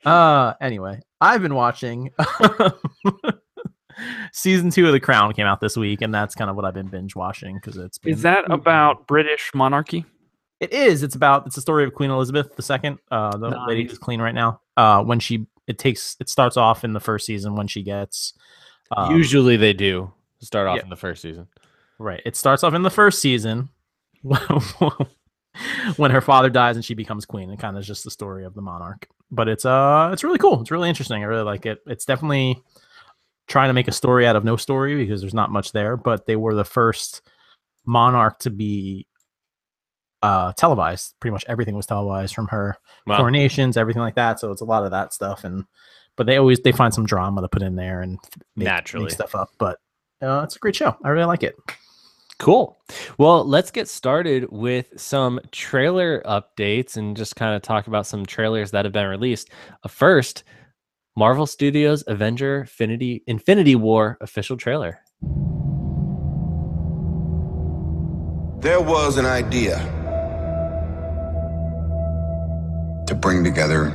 uh, 0.05 0.53
anyway, 0.61 1.01
I've 1.21 1.41
been 1.41 1.55
watching. 1.55 2.11
Season 4.33 4.69
two 4.71 4.85
of 4.87 4.91
The 4.91 4.99
Crown 4.99 5.31
came 5.33 5.45
out 5.47 5.61
this 5.61 5.77
week, 5.77 6.01
and 6.01 6.13
that's 6.13 6.35
kind 6.35 6.49
of 6.49 6.55
what 6.57 6.65
I've 6.65 6.73
been 6.73 6.87
binge 6.87 7.15
watching 7.15 7.55
because 7.55 7.77
it's. 7.77 7.97
Been, 7.97 8.13
Is 8.13 8.21
that 8.23 8.49
about 8.51 9.07
British 9.07 9.51
monarchy? 9.53 10.05
It 10.59 10.73
is. 10.73 11.01
It's 11.01 11.15
about. 11.15 11.45
It's 11.45 11.55
the 11.55 11.61
story 11.61 11.85
of 11.85 11.93
Queen 11.93 12.09
Elizabeth 12.11 12.47
II, 12.59 12.97
uh, 13.09 13.37
the 13.37 13.49
lady 13.67 13.83
Nice. 13.83 13.91
who's 13.91 13.99
queen 13.99 14.21
right 14.21 14.35
now. 14.35 14.59
Uh, 14.75 15.01
when 15.01 15.19
she 15.19 15.47
it 15.67 15.79
takes 15.79 16.17
it 16.19 16.29
starts 16.29 16.57
off 16.57 16.83
in 16.83 16.91
the 16.93 16.99
first 16.99 17.25
season 17.25 17.55
when 17.55 17.67
she 17.67 17.83
gets. 17.83 18.33
Um, 18.95 19.15
Usually 19.15 19.55
they 19.57 19.73
do 19.73 20.11
start 20.39 20.67
off 20.67 20.79
in 20.79 20.89
the 20.89 20.95
first 20.95 21.21
season. 21.21 21.47
Right. 21.99 22.21
It 22.25 22.35
starts 22.35 22.63
off 22.63 22.73
in 22.73 22.81
the 22.83 22.89
first 22.89 23.19
season 23.21 23.69
when 25.97 26.11
her 26.11 26.21
father 26.21 26.49
dies 26.49 26.75
and 26.75 26.83
she 26.83 26.93
becomes 26.93 27.25
queen. 27.25 27.49
and 27.49 27.59
kind 27.59 27.77
of 27.77 27.83
just 27.83 28.03
the 28.03 28.11
story 28.11 28.43
of 28.45 28.53
the 28.53 28.61
monarch. 28.61 29.07
But 29.31 29.47
it's 29.47 29.65
uh 29.65 30.09
it's 30.13 30.23
really 30.23 30.37
cool. 30.37 30.61
It's 30.61 30.71
really 30.71 30.89
interesting. 30.89 31.23
I 31.23 31.25
really 31.25 31.43
like 31.43 31.65
it. 31.65 31.79
It's 31.87 32.05
definitely 32.05 32.61
trying 33.47 33.69
to 33.69 33.73
make 33.73 33.87
a 33.87 33.91
story 33.91 34.25
out 34.27 34.35
of 34.35 34.43
no 34.43 34.55
story 34.55 34.95
because 34.97 35.21
there's 35.21 35.33
not 35.33 35.51
much 35.51 35.71
there, 35.71 35.97
but 35.97 36.25
they 36.25 36.35
were 36.35 36.55
the 36.55 36.63
first 36.65 37.21
monarch 37.85 38.39
to 38.39 38.49
be 38.49 39.07
uh 40.21 40.51
televised. 40.53 41.13
Pretty 41.19 41.31
much 41.33 41.45
everything 41.47 41.75
was 41.75 41.85
televised 41.85 42.33
from 42.35 42.47
her 42.49 42.75
Wow. 43.07 43.17
coronations, 43.17 43.77
everything 43.77 44.01
like 44.01 44.15
that. 44.15 44.39
So 44.39 44.51
it's 44.51 44.61
a 44.61 44.65
lot 44.65 44.83
of 44.83 44.91
that 44.91 45.13
stuff 45.13 45.43
and 45.43 45.65
but 46.17 46.27
they 46.27 46.37
always 46.37 46.59
they 46.61 46.71
find 46.71 46.93
some 46.93 47.05
drama 47.05 47.41
to 47.41 47.47
put 47.49 47.61
in 47.61 47.75
there 47.75 48.01
and 48.01 48.17
make, 48.55 48.65
Naturally. 48.65 49.05
make 49.05 49.13
stuff 49.13 49.35
up. 49.35 49.49
But 49.59 49.79
uh, 50.21 50.41
it's 50.43 50.55
a 50.55 50.59
great 50.59 50.75
show. 50.75 50.95
I 51.03 51.09
really 51.09 51.25
like 51.25 51.43
it. 51.43 51.55
Cool. 52.37 52.77
Well, 53.17 53.45
let's 53.45 53.71
get 53.71 53.87
started 53.87 54.47
with 54.51 54.99
some 54.99 55.39
trailer 55.51 56.21
updates 56.25 56.97
and 56.97 57.15
just 57.15 57.37
kind 57.37 57.55
of 57.55 57.61
talk 57.61 57.87
about 57.87 58.05
some 58.05 58.25
trailers 58.25 58.71
that 58.71 58.83
have 58.83 58.91
been 58.91 59.07
released. 59.07 59.49
Uh, 59.83 59.87
first, 59.87 60.43
Marvel 61.15 61.45
Studios 61.45 62.03
Avenger 62.07 62.61
Infinity 62.61 63.23
Infinity 63.25 63.75
War 63.75 64.17
official 64.19 64.57
trailer. 64.57 64.99
There 68.59 68.81
was 68.81 69.17
an 69.17 69.25
idea 69.25 69.77
to 73.07 73.15
bring 73.15 73.43
together 73.43 73.87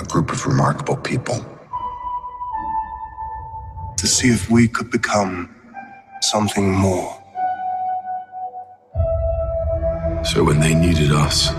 a 0.00 0.04
group 0.04 0.32
of 0.32 0.44
remarkable 0.44 0.96
people. 0.96 1.44
To 4.00 4.06
see 4.06 4.28
if 4.28 4.50
we 4.50 4.66
could 4.66 4.90
become 4.90 5.54
something 6.22 6.72
more. 6.74 7.16
So 10.24 10.44
when 10.44 10.60
they 10.60 10.74
needed 10.74 11.12
us, 11.12 11.50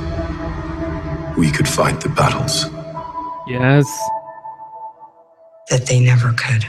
we 1.38 1.52
could 1.52 1.68
fight 1.68 2.02
the 2.02 2.10
battles. 2.10 2.66
Yes. 3.48 3.86
that 5.70 5.86
they 5.86 6.00
never 6.00 6.34
could. 6.34 6.66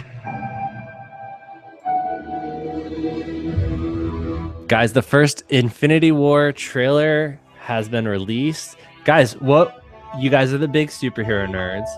Guys, 4.69 4.93
the 4.93 5.02
first 5.02 5.43
Infinity 5.49 6.12
War 6.12 6.52
trailer 6.52 7.38
has 7.59 7.88
been 7.88 8.07
released. 8.07 8.76
Guys, 9.05 9.35
what 9.41 9.83
you 10.19 10.31
guys 10.31 10.52
are 10.52 10.59
the 10.59 10.69
big 10.69 10.88
superhero 10.88 11.49
nerds. 11.49 11.88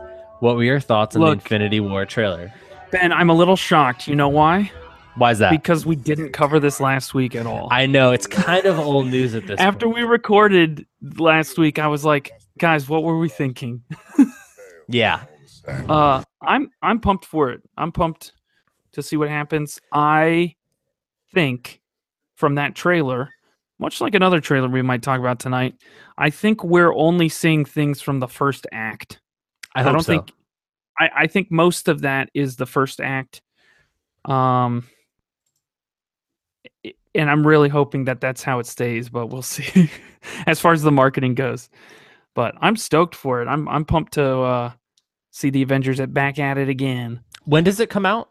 What 0.41 0.57
were 0.57 0.65
your 0.65 0.81
thoughts 0.81 1.15
on 1.15 1.23
the 1.23 1.29
Infinity 1.29 1.81
War 1.81 2.05
trailer? 2.05 2.53
Ben, 2.95 3.13
I'm 3.13 3.29
a 3.29 3.35
little 3.35 3.57
shocked. 3.57 4.07
You 4.07 4.15
know 4.15 4.29
why? 4.29 4.71
Why 5.17 5.33
is 5.33 5.41
that? 5.41 5.51
Because 5.51 5.85
we 5.85 5.97
didn't 5.97 6.31
cover 6.31 6.61
this 6.61 6.79
last 6.79 7.13
week 7.13 7.35
at 7.35 7.45
all. 7.45 7.67
I 7.73 7.87
know 7.87 8.13
it's 8.13 8.29
kind 8.29 8.65
of 8.67 8.79
old 8.79 9.09
news 9.09 9.35
at 9.35 9.49
this 9.49 9.59
After 9.59 9.87
point. 9.87 9.97
we 9.97 10.03
recorded 10.05 10.87
last 11.19 11.59
week, 11.59 11.81
I 11.81 11.89
was 11.89 12.05
like, 12.05 12.31
guys, 12.57 12.89
what 12.89 13.03
were 13.03 13.19
we 13.19 13.29
thinking? 13.29 13.83
Yeah. 14.87 15.25
Uh, 15.67 16.23
I'm 16.43 16.71
I'm 16.83 17.01
pumped 17.01 17.25
for 17.25 17.51
it. 17.51 17.63
I'm 17.79 17.91
pumped 17.91 18.33
to 18.93 19.03
see 19.03 19.17
what 19.17 19.31
happens. 19.31 19.81
I 19.95 20.57
think 21.33 21.81
from 22.35 22.57
that 22.57 22.75
trailer, 22.75 23.31
much 23.79 24.03
like 24.03 24.15
another 24.15 24.43
trailer 24.43 24.69
we 24.69 24.83
might 24.83 25.03
talk 25.03 25.19
about 25.21 25.39
tonight, 25.39 25.75
I 26.19 26.29
think 26.29 26.63
we're 26.63 26.93
only 26.93 27.31
seeing 27.31 27.65
things 27.65 28.03
from 28.03 28.21
the 28.21 28.29
first 28.29 28.67
act. 28.73 29.23
I 29.75 29.83
hope 29.83 29.95
don't 29.95 30.03
so. 30.03 30.13
think 30.13 30.33
I, 30.99 31.11
I 31.17 31.27
think 31.27 31.51
most 31.51 31.89
of 31.89 32.03
that 32.03 32.31
is 32.35 32.57
the 32.57 32.67
first 32.67 33.01
act. 33.01 33.43
Um 34.25 34.87
and 37.15 37.31
I'm 37.31 37.47
really 37.47 37.69
hoping 37.69 38.07
that 38.07 38.21
that's 38.21 38.43
how 38.43 38.59
it 38.59 38.67
stays, 38.67 39.09
but 39.09 39.27
we'll 39.29 39.43
see 39.57 39.91
as 40.47 40.61
far 40.61 40.73
as 40.73 40.83
the 40.83 40.93
marketing 40.93 41.35
goes. 41.35 41.69
But 42.35 42.55
I'm 42.61 42.77
stoked 42.77 43.15
for 43.15 43.43
it. 43.43 43.47
I'm 43.47 43.69
I'm 43.69 43.85
pumped 43.85 44.15
to 44.15 44.25
uh 44.41 44.73
see 45.31 45.51
the 45.51 45.63
Avengers 45.63 46.01
at 46.01 46.13
back 46.15 46.39
at 46.39 46.59
it 46.59 46.69
again. 46.69 47.21
When 47.45 47.65
does 47.65 47.81
it 47.81 47.91
come 47.91 48.07
out? 48.07 48.29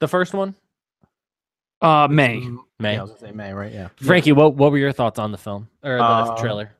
The 0.00 0.08
first 0.08 0.34
one? 0.34 0.54
Uh 1.80 2.08
May. 2.10 2.48
May. 2.78 2.94
Yeah, 2.94 3.00
I 3.00 3.02
was 3.02 3.10
gonna 3.12 3.20
say 3.20 3.32
May, 3.32 3.52
right? 3.52 3.72
Yeah. 3.72 3.88
Frankie, 3.96 4.32
what 4.32 4.54
what 4.54 4.72
were 4.72 4.78
your 4.78 4.92
thoughts 4.92 5.18
on 5.18 5.30
the 5.30 5.38
film 5.38 5.68
or 5.84 5.96
the 5.98 6.02
Uh, 6.02 6.36
trailer? 6.36 6.72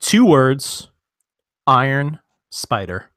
Two 0.00 0.24
words: 0.24 0.88
Iron 1.66 2.20
Spider. 2.50 3.09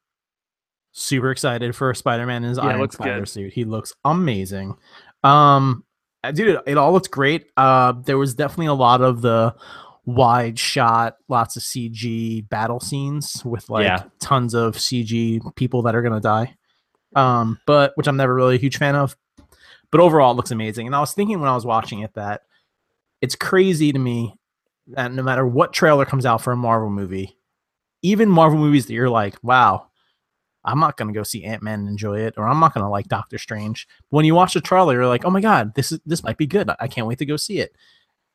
Super 0.94 1.32
excited 1.32 1.76
for 1.76 1.94
Spider-Man 1.94 2.44
in 2.44 2.50
his 2.50 2.58
Yeah, 2.58 2.66
Iron 2.66 2.90
Spider 2.92 3.20
good. 3.20 3.28
suit. 3.30 3.54
He 3.54 3.66
looks 3.66 3.94
amazing. 4.06 4.76
Um, 5.24 5.84
uh, 6.24 6.32
dude, 6.32 6.60
it 6.68 6.78
all 6.78 6.94
looks 6.94 7.08
great. 7.08 7.48
Uh, 7.58 7.94
there 8.06 8.18
was 8.18 8.36
definitely 8.36 8.68
a 8.68 8.74
lot 8.74 9.02
of 9.02 9.22
the 9.22 9.56
wide 10.06 10.60
shot, 10.60 11.16
lots 11.30 11.56
of 11.56 11.64
CG 11.64 12.48
battle 12.50 12.80
scenes 12.80 13.44
with 13.44 13.70
like 13.70 13.86
Yeah. 13.86 14.04
tons 14.20 14.54
of 14.54 14.76
CG 14.78 15.40
people 15.56 15.82
that 15.84 15.96
are 15.96 16.02
gonna 16.02 16.20
die. 16.20 16.56
Um, 17.16 17.60
but 17.66 17.94
which 17.96 18.08
I'm 18.08 18.18
never 18.18 18.34
really 18.36 18.56
a 18.56 18.60
huge 18.60 18.78
fan 18.78 18.96
of. 18.96 19.16
But 19.92 20.02
overall, 20.02 20.32
it 20.32 20.36
looks 20.36 20.52
amazing. 20.52 20.88
And 20.88 20.96
I 20.96 21.00
was 21.00 21.14
thinking 21.14 21.40
when 21.40 21.50
I 21.50 21.56
was 21.56 21.66
watching 21.66 22.00
it 22.00 22.14
that 22.16 22.42
it's 23.22 23.36
crazy 23.36 23.92
to 23.94 24.00
me 24.00 24.36
that 24.88 25.12
no 25.14 25.24
matter 25.24 25.46
what 25.48 25.72
trailer 25.74 26.06
comes 26.06 26.26
out 26.26 26.42
for 26.42 26.52
a 26.52 26.58
Marvel 26.58 26.90
movie, 26.90 27.38
even 28.02 28.30
Marvel 28.30 28.60
movies 28.60 28.88
that 28.88 28.94
you're 28.94 29.10
like, 29.10 29.36
wow, 29.44 29.88
I'm 30.66 30.80
not 30.80 30.98
gonna 30.98 31.14
go 31.14 31.24
see 31.24 31.44
Ant 31.44 31.64
Man 31.64 31.82
and 31.82 31.90
enjoy 31.90 32.20
it, 32.20 32.36
or 32.38 32.48
I'm 32.48 32.60
not 32.60 32.74
gonna 32.74 32.90
like 32.90 33.08
Doctor 33.08 33.38
Strange. 33.38 33.88
When 34.10 34.26
you 34.26 34.36
watch 34.36 34.56
a 34.56 34.62
trailer, 34.62 34.94
you're 34.94 35.08
like, 35.08 35.26
oh 35.26 35.30
my 35.30 35.42
god, 35.42 35.76
this 35.76 35.92
is 35.92 36.00
this 36.06 36.24
might 36.24 36.38
be 36.38 36.48
good. 36.48 36.70
I 36.80 36.88
can't 36.88 37.08
wait 37.08 37.20
to 37.20 37.26
go 37.26 37.38
see 37.38 37.60
it. 37.60 37.76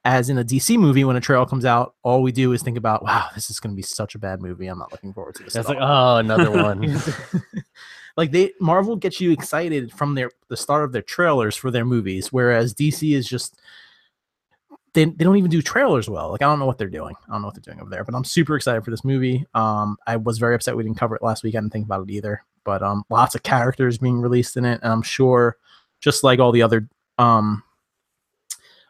As 0.05 0.31
in 0.31 0.39
a 0.39 0.45
DC 0.45 0.79
movie, 0.79 1.05
when 1.05 1.17
a 1.17 1.21
trailer 1.21 1.47
comes 1.47 1.65
out, 1.65 1.95
all 2.03 2.23
we 2.23 2.33
do 2.33 2.53
is 2.53 2.63
think 2.63 2.79
about, 2.79 3.03
wow, 3.03 3.29
this 3.35 3.51
is 3.51 3.61
gonna 3.61 3.75
be 3.75 3.83
such 3.83 4.15
a 4.15 4.19
bad 4.19 4.41
movie. 4.41 4.67
I'm 4.67 4.79
not 4.79 4.93
looking 4.93 5.13
forward 5.13 5.35
to 5.37 5.45
this. 5.45 5.57
It's 5.57 5.69
like, 5.69 5.79
oh, 5.81 6.17
another 6.17 6.51
one. 6.63 7.01
like 8.17 8.31
they 8.31 8.53
Marvel 8.61 8.97
gets 8.97 9.21
you 9.21 9.31
excited 9.31 9.93
from 9.93 10.15
their 10.15 10.31
the 10.49 10.57
start 10.57 10.85
of 10.85 10.93
their 10.93 11.03
trailers 11.03 11.57
for 11.57 11.71
their 11.71 11.85
movies, 11.85 12.33
whereas 12.33 12.75
DC 12.75 13.17
is 13.17 13.29
just 13.29 13.59
they, 14.99 15.05
they 15.05 15.25
don't 15.25 15.37
even 15.37 15.51
do 15.51 15.63
trailers 15.63 16.09
well. 16.11 16.31
Like 16.33 16.43
I 16.43 16.47
don't 16.47 16.59
know 16.59 16.67
what 16.67 16.77
they're 16.79 16.89
doing. 16.89 17.15
I 17.29 17.33
don't 17.33 17.43
know 17.43 17.49
what 17.49 17.55
they're 17.55 17.73
doing 17.73 17.81
over 17.81 17.91
there. 17.91 18.05
But 18.05 18.15
I'm 18.15 18.25
super 18.25 18.57
excited 18.57 18.85
for 18.85 18.91
this 18.91 19.05
movie. 19.05 19.47
Um, 19.55 19.97
I 20.07 20.17
was 20.17 20.39
very 20.39 20.55
upset 20.55 20.77
we 20.77 20.83
didn't 20.83 20.99
cover 20.99 21.15
it 21.15 21.23
last 21.23 21.43
week. 21.45 21.55
I 21.55 21.61
didn't 21.61 21.73
think 21.73 21.85
about 21.87 22.09
it 22.09 22.13
either. 22.13 22.43
But 22.65 22.83
um, 22.83 23.05
lots 23.09 23.35
of 23.35 23.43
characters 23.43 23.99
being 23.99 24.21
released 24.21 24.57
in 24.57 24.65
it, 24.65 24.81
and 24.83 24.93
I'm 24.93 25.03
sure, 25.03 25.57
just 26.01 26.25
like 26.25 26.39
all 26.41 26.53
the 26.53 26.63
other 26.63 26.89
um, 27.19 27.63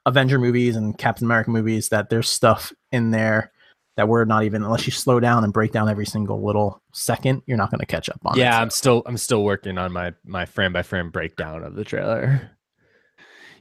Avenger 0.07 0.39
movies 0.39 0.77
and 0.77 0.97
Captain 0.97 1.27
America 1.27 1.51
movies, 1.51 1.91
that 1.91 2.09
there's 2.09 2.29
stuff 2.29 2.73
in 2.93 3.11
there 3.11 3.53
that 3.97 4.09
we're 4.09 4.25
not 4.25 4.45
even 4.45 4.63
unless 4.63 4.87
you 4.87 4.93
slow 4.93 5.19
down 5.21 5.45
and 5.45 5.53
break 5.53 5.73
down 5.73 5.89
every 5.89 6.07
single 6.07 6.43
little 6.45 6.81
second, 6.93 7.43
you're 7.47 7.57
not 7.59 7.71
going 7.71 7.81
to 7.81 7.87
catch 7.87 8.09
up 8.09 8.21
on. 8.25 8.37
it. 8.39 8.41
yeah, 8.41 8.53
So- 8.53 8.63
I'm 8.63 8.71
still 8.71 9.03
I'm 9.07 9.17
still 9.19 9.45
working 9.45 9.77
on 9.77 9.93
my 9.93 10.15
my 10.25 10.47
frame 10.47 10.73
by 10.73 10.83
frame 10.83 11.11
breakdown 11.11 11.63
of 11.65 11.75
the 11.75 11.85
trailer. 11.85 12.51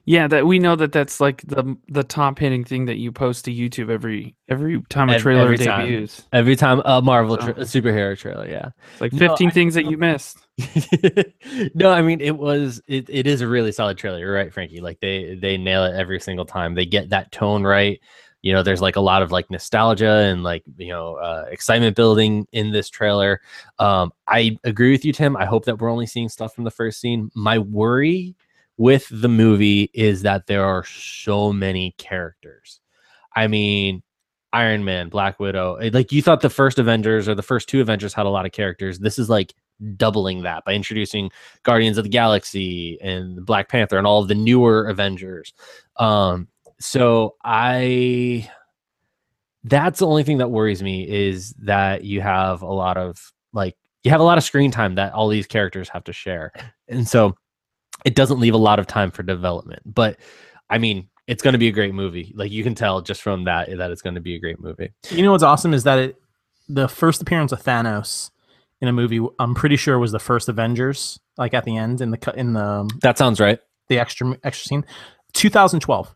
Yeah, 0.10 0.28
that 0.30 0.48
we 0.48 0.58
know 0.58 0.78
that 0.78 0.94
that's 0.94 1.20
like 1.20 1.42
the 1.46 1.76
the 1.90 2.02
top 2.04 2.40
hitting 2.40 2.64
thing 2.64 2.86
that 2.86 2.96
you 2.96 3.12
post 3.12 3.44
to 3.44 3.54
YouTube 3.54 3.90
every 3.90 4.38
every 4.48 4.82
time 4.90 5.10
a 5.10 5.20
trailer 5.20 5.42
every 5.44 5.58
time. 5.58 5.86
debuts. 5.86 6.26
Every 6.32 6.56
time 6.56 6.82
a 6.86 7.02
Marvel 7.02 7.36
tra- 7.36 7.50
a 7.52 7.66
superhero 7.66 8.18
trailer, 8.18 8.48
yeah. 8.48 8.70
It's 8.94 9.02
like 9.02 9.12
No, 9.12 9.28
15 9.28 9.50
I- 9.50 9.52
things 9.52 9.74
that 9.74 9.84
you 9.92 9.98
missed. 9.98 10.38
no, 11.76 11.92
I 11.92 12.02
mean 12.02 12.22
it 12.22 12.38
was 12.38 12.82
it, 12.88 13.10
it 13.10 13.28
is 13.28 13.42
a 13.42 13.48
really 13.50 13.74
solid 13.74 13.98
trailer. 13.98 14.20
You're 14.20 14.34
right, 14.34 14.54
Frankie. 14.54 14.80
Like 14.80 15.02
they 15.02 15.36
they 15.36 15.58
nail 15.58 15.84
it 15.84 15.94
every 15.96 16.22
single 16.22 16.46
time. 16.46 16.74
They 16.74 16.86
get 16.86 17.10
that 17.10 17.32
tone 17.34 17.64
right. 17.64 18.00
You 18.42 18.54
know, 18.54 18.64
there's 18.64 18.82
like 18.82 18.96
a 18.96 19.02
lot 19.02 19.24
of 19.24 19.32
like 19.34 19.52
nostalgia 19.52 20.10
and 20.32 20.42
like 20.42 20.64
you 20.78 20.88
know 20.94 21.16
uh, 21.16 21.48
excitement 21.52 21.98
building 21.98 22.48
in 22.54 22.72
this 22.72 22.90
trailer. 22.90 23.42
Um, 23.78 24.14
I 24.26 24.58
agree 24.64 24.92
with 24.92 25.04
you, 25.04 25.12
Tim. 25.12 25.36
I 25.36 25.44
hope 25.46 25.66
that 25.66 25.80
we're 25.80 25.92
only 25.92 26.06
seeing 26.08 26.30
stuff 26.30 26.56
from 26.56 26.64
the 26.64 26.72
first 26.72 27.02
scene. 27.02 27.30
My 27.36 27.60
worry 27.60 28.36
with 28.78 29.08
the 29.12 29.28
movie 29.28 29.90
is 29.94 30.22
that 30.22 30.48
there 30.48 30.64
are 30.64 30.84
so 30.86 31.52
many 31.52 31.96
characters. 31.98 32.80
I 33.36 33.48
mean, 33.48 34.04
Iron 34.54 34.84
Man, 34.86 35.10
Black 35.10 35.40
Widow. 35.40 35.76
eh, 35.76 35.90
Like 35.94 36.12
you 36.12 36.22
thought 36.22 36.42
the 36.42 36.50
first 36.50 36.80
Avengers 36.80 37.28
or 37.28 37.36
the 37.36 37.44
first 37.44 37.68
two 37.70 37.82
Avengers 37.82 38.14
had 38.14 38.26
a 38.26 38.30
lot 38.30 38.46
of 38.46 38.52
characters. 38.52 39.00
This 39.00 39.20
is 39.20 39.30
like 39.30 39.54
doubling 39.96 40.44
that 40.44 40.64
by 40.66 40.74
introducing 40.74 41.30
Guardians 41.64 41.98
of 41.98 42.04
the 42.04 42.10
Galaxy 42.10 42.98
and 43.02 43.46
Black 43.46 43.70
Panther 43.70 43.98
and 43.98 44.08
all 44.08 44.22
of 44.22 44.28
the 44.28 44.36
newer 44.36 44.88
Avengers. 44.88 45.54
Um, 45.98 46.48
so 46.80 47.36
I 47.44 48.50
that's 49.64 50.00
the 50.00 50.08
only 50.08 50.24
thing 50.24 50.38
that 50.38 50.50
worries 50.52 50.82
me 50.82 51.08
is 51.08 51.54
that 51.60 52.04
you 52.04 52.22
have 52.22 52.62
a 52.62 52.72
lot 52.72 52.98
of 52.98 53.34
like 53.54 53.76
you 54.04 54.12
have 54.12 54.22
a 54.22 54.24
lot 54.24 54.38
of 54.38 54.44
screen 54.44 54.72
time 54.72 54.96
that 54.96 55.14
all 55.14 55.28
these 55.28 55.48
characters 55.48 55.90
have 55.90 56.04
to 56.06 56.14
share. 56.14 56.52
And 56.88 57.08
so 57.08 57.36
it 58.08 58.16
doesn't 58.16 58.40
leave 58.40 58.54
a 58.54 58.58
lot 58.58 58.80
of 58.80 58.88
time 58.88 59.12
for 59.12 59.22
development. 59.22 59.82
But 59.86 60.18
I 60.70 60.78
mean, 60.78 61.10
it's 61.28 61.44
going 61.44 61.52
to 61.52 61.60
be 61.60 61.68
a 61.68 61.74
great 61.74 61.94
movie. 61.94 62.34
Like 62.38 62.54
you 62.54 62.64
can 62.64 62.74
tell 62.74 63.02
just 63.02 63.22
from 63.22 63.44
that 63.44 63.68
that 63.78 63.92
it's 63.92 64.02
going 64.02 64.16
to 64.16 64.22
be 64.22 64.36
a 64.36 64.40
great 64.40 64.62
movie. 64.62 64.94
You 65.12 65.24
know 65.24 65.34
what's 65.34 65.44
awesome 65.44 65.74
is 65.74 65.84
that 65.84 66.00
it, 66.00 66.16
the 66.70 66.88
first 66.88 67.22
appearance 67.22 67.52
of 67.52 67.62
Thanos 67.62 68.32
in 68.80 68.88
a 68.88 68.94
movie, 68.94 69.20
I'm 69.40 69.56
pretty 69.56 69.76
sure 69.76 70.00
was 70.00 70.14
the 70.14 70.20
first 70.20 70.48
Avengers, 70.48 71.20
like 71.38 71.54
at 71.54 71.66
the 71.66 71.76
end 71.76 72.00
in 72.00 72.12
the 72.12 72.34
in 72.34 72.54
the 72.54 72.64
um, 72.64 72.88
That 73.02 73.18
sounds 73.18 73.42
right. 73.42 73.60
the 73.90 74.00
extra 74.00 74.38
extra 74.42 74.68
scene, 74.70 74.86
2012. 75.34 76.16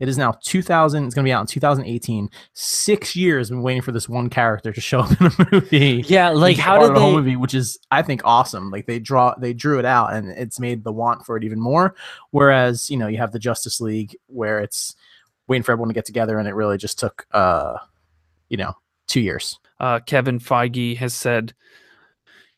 It 0.00 0.08
is 0.08 0.16
now 0.16 0.32
2000. 0.44 1.04
It's 1.04 1.14
going 1.14 1.24
to 1.24 1.28
be 1.28 1.32
out 1.32 1.40
in 1.40 1.46
2018. 1.46 2.30
Six 2.52 3.16
years 3.16 3.50
been 3.50 3.62
waiting 3.62 3.82
for 3.82 3.92
this 3.92 4.08
one 4.08 4.30
character 4.30 4.72
to 4.72 4.80
show 4.80 5.00
up 5.00 5.20
in 5.20 5.26
a 5.26 5.48
movie. 5.52 6.04
Yeah, 6.06 6.30
like 6.30 6.56
how 6.56 6.78
did 6.78 6.90
of 6.90 6.94
the 6.94 7.00
whole 7.00 7.10
they 7.10 7.16
movie, 7.16 7.36
which 7.36 7.54
is 7.54 7.78
I 7.90 8.02
think 8.02 8.22
awesome. 8.24 8.70
Like 8.70 8.86
they 8.86 8.98
draw, 8.98 9.34
they 9.34 9.52
drew 9.52 9.78
it 9.78 9.84
out, 9.84 10.12
and 10.12 10.30
it's 10.30 10.60
made 10.60 10.84
the 10.84 10.92
want 10.92 11.26
for 11.26 11.36
it 11.36 11.44
even 11.44 11.60
more. 11.60 11.94
Whereas 12.30 12.90
you 12.90 12.96
know 12.96 13.08
you 13.08 13.18
have 13.18 13.32
the 13.32 13.38
Justice 13.38 13.80
League 13.80 14.16
where 14.26 14.60
it's 14.60 14.94
waiting 15.48 15.62
for 15.62 15.72
everyone 15.72 15.88
to 15.88 15.94
get 15.94 16.04
together, 16.04 16.38
and 16.38 16.46
it 16.46 16.54
really 16.54 16.76
just 16.76 16.98
took 16.98 17.26
uh, 17.32 17.78
you 18.48 18.56
know, 18.56 18.74
two 19.06 19.20
years. 19.20 19.58
uh, 19.80 20.00
Kevin 20.00 20.38
Feige 20.38 20.96
has 20.96 21.14
said, 21.14 21.54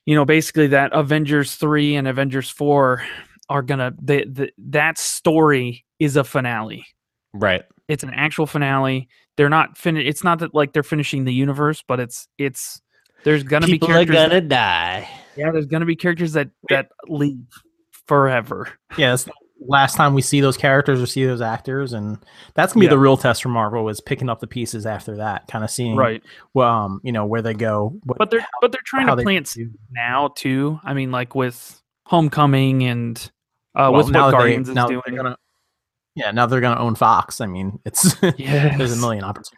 you 0.07 0.15
know, 0.15 0.25
basically 0.25 0.69
that 0.69 0.93
Avengers 0.93 1.55
three 1.55 1.97
and 1.97 2.09
Avengers 2.09 2.51
four 2.51 3.05
are 3.49 3.63
gonna 3.63 3.93
the, 4.01 4.25
the 4.25 4.53
that 4.59 4.99
story 4.99 5.85
is 5.99 6.17
a 6.17 6.25
finale. 6.25 6.87
Right. 7.33 7.63
It's 7.89 8.03
an 8.03 8.11
actual 8.15 8.47
finale. 8.47 9.09
They're 9.37 9.49
not 9.49 9.77
finished. 9.79 10.07
It's 10.07 10.25
not 10.25 10.39
that 10.41 10.55
like 10.55 10.73
they're 10.73 10.83
finishing 10.83 11.25
the 11.25 11.33
universe, 11.35 11.83
but 11.87 12.01
it's 12.01 12.29
it's 12.39 12.81
there's 13.25 13.43
gonna 13.43 13.67
People 13.67 13.89
be 13.89 13.93
are 13.93 13.97
characters. 13.97 14.17
gonna 14.17 14.29
that- 14.41 14.49
die. 14.49 15.09
yeah, 15.37 15.51
there's 15.51 15.67
gonna 15.67 15.87
be 15.87 15.97
characters 15.97 16.33
that 16.35 16.51
that 16.69 16.89
leave 17.09 17.39
forever. 18.07 18.69
Yeah, 18.97 19.11
that's 19.11 19.29
last 19.67 19.95
time 19.97 20.15
we 20.15 20.23
see 20.23 20.41
those 20.41 20.57
characters 20.57 21.01
or 21.03 21.07
see 21.07 21.25
those 21.25 21.41
actors, 21.43 21.93
and 21.93 22.19
that's 22.55 22.73
gonna 22.73 22.81
be 22.81 22.87
Yeah. 22.87 22.91
the 22.91 22.99
real 22.99 23.17
test 23.17 23.43
for 23.43 23.49
Marvel 23.51 23.89
is 23.89 24.01
picking 24.01 24.29
up 24.29 24.41
the 24.41 24.47
pieces 24.47 24.87
after 24.87 25.17
that, 25.17 25.47
kind 25.49 25.65
of 25.65 25.71
seeing 25.71 25.97
Right. 25.97 26.23
well, 26.55 26.69
um, 26.69 27.01
you 27.05 27.13
know, 27.13 27.27
where 27.27 27.43
they 27.43 27.55
go. 27.55 27.99
What, 28.05 28.19
But 28.19 28.31
they're 28.31 28.47
but 28.61 28.73
they're 28.73 28.81
trying 28.85 29.07
to 29.07 29.17
they 29.17 29.23
plant 29.23 29.49
seeds 29.49 29.77
now 29.93 30.29
too. 30.35 30.81
I 30.85 30.95
mean, 30.95 31.11
like 31.11 31.35
with 31.35 31.81
Homecoming 32.07 32.83
and 32.85 33.17
uh, 33.75 33.91
well, 33.93 34.03
with 34.05 34.11
now 34.11 34.27
what 34.27 34.31
that 34.33 34.37
they- 34.39 34.43
Guardians 34.43 34.69
is 34.71 34.75
now 34.75 34.87
doing. 34.89 35.03
they're 35.07 35.17
gonna, 35.17 35.37
yeah, 36.21 36.31
now 36.33 36.45
they're 36.45 36.61
gonna 36.61 36.81
own 36.81 36.95
Fox. 36.95 37.41
I 37.41 37.47
mean, 37.47 37.79
it's 37.85 38.15
there's 38.21 38.93
a 38.93 39.01
million 39.01 39.25
opportunities. 39.25 39.57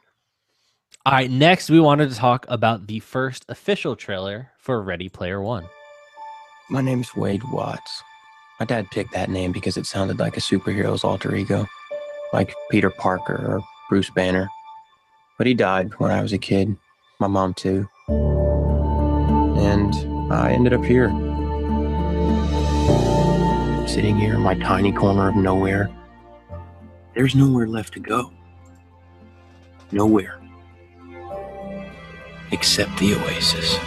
All 1.04 1.12
right, 1.12 1.30
next 1.30 1.68
we 1.68 1.80
wanted 1.80 2.10
to 2.10 2.16
talk 2.16 2.46
about 2.48 2.86
the 2.86 3.00
first 3.00 3.44
official 3.48 3.96
trailer 3.96 4.52
for 4.58 4.80
Ready 4.80 5.08
Player 5.08 5.42
One. 5.42 5.66
My 6.70 6.80
name's 6.80 7.16
Wade 7.16 7.42
Watts. 7.50 8.02
My 8.60 8.66
dad 8.66 8.88
picked 8.92 9.12
that 9.12 9.28
name 9.28 9.50
because 9.50 9.76
it 9.76 9.86
sounded 9.86 10.20
like 10.20 10.36
a 10.36 10.40
superhero's 10.40 11.02
alter 11.02 11.34
ego, 11.34 11.66
like 12.32 12.54
Peter 12.70 12.90
Parker 12.90 13.34
or 13.34 13.60
Bruce 13.88 14.10
Banner. 14.10 14.48
But 15.38 15.48
he 15.48 15.54
died 15.54 15.90
when 15.98 16.12
I 16.12 16.22
was 16.22 16.32
a 16.32 16.38
kid, 16.38 16.76
my 17.18 17.26
mom 17.26 17.54
too. 17.54 17.88
And 19.58 19.92
I 20.32 20.52
ended 20.52 20.72
up 20.72 20.84
here. 20.84 21.08
Sitting 23.88 24.16
here 24.16 24.34
in 24.34 24.40
my 24.40 24.54
tiny 24.54 24.92
corner 24.92 25.28
of 25.28 25.34
nowhere. 25.34 25.90
There's 27.14 27.34
nowhere 27.34 27.66
left 27.66 27.92
to 27.94 28.00
go. 28.00 28.32
Nowhere. 29.90 30.40
Except 32.50 32.96
the 32.98 33.14
oasis. 33.14 33.78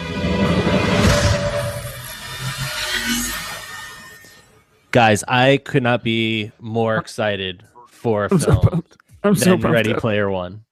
Guys, 4.92 5.24
I 5.28 5.58
could 5.58 5.82
not 5.82 6.02
be 6.02 6.52
more 6.60 6.96
excited 6.96 7.64
for 7.88 8.24
a 8.24 8.28
I'm 8.32 8.38
so 8.38 8.46
film 8.52 8.60
pumped. 8.62 8.96
I'm 9.24 9.34
so 9.34 9.50
than 9.50 9.60
pumped 9.60 9.74
Ready 9.74 9.94
up. 9.94 10.00
Player 10.00 10.30
One. 10.30 10.64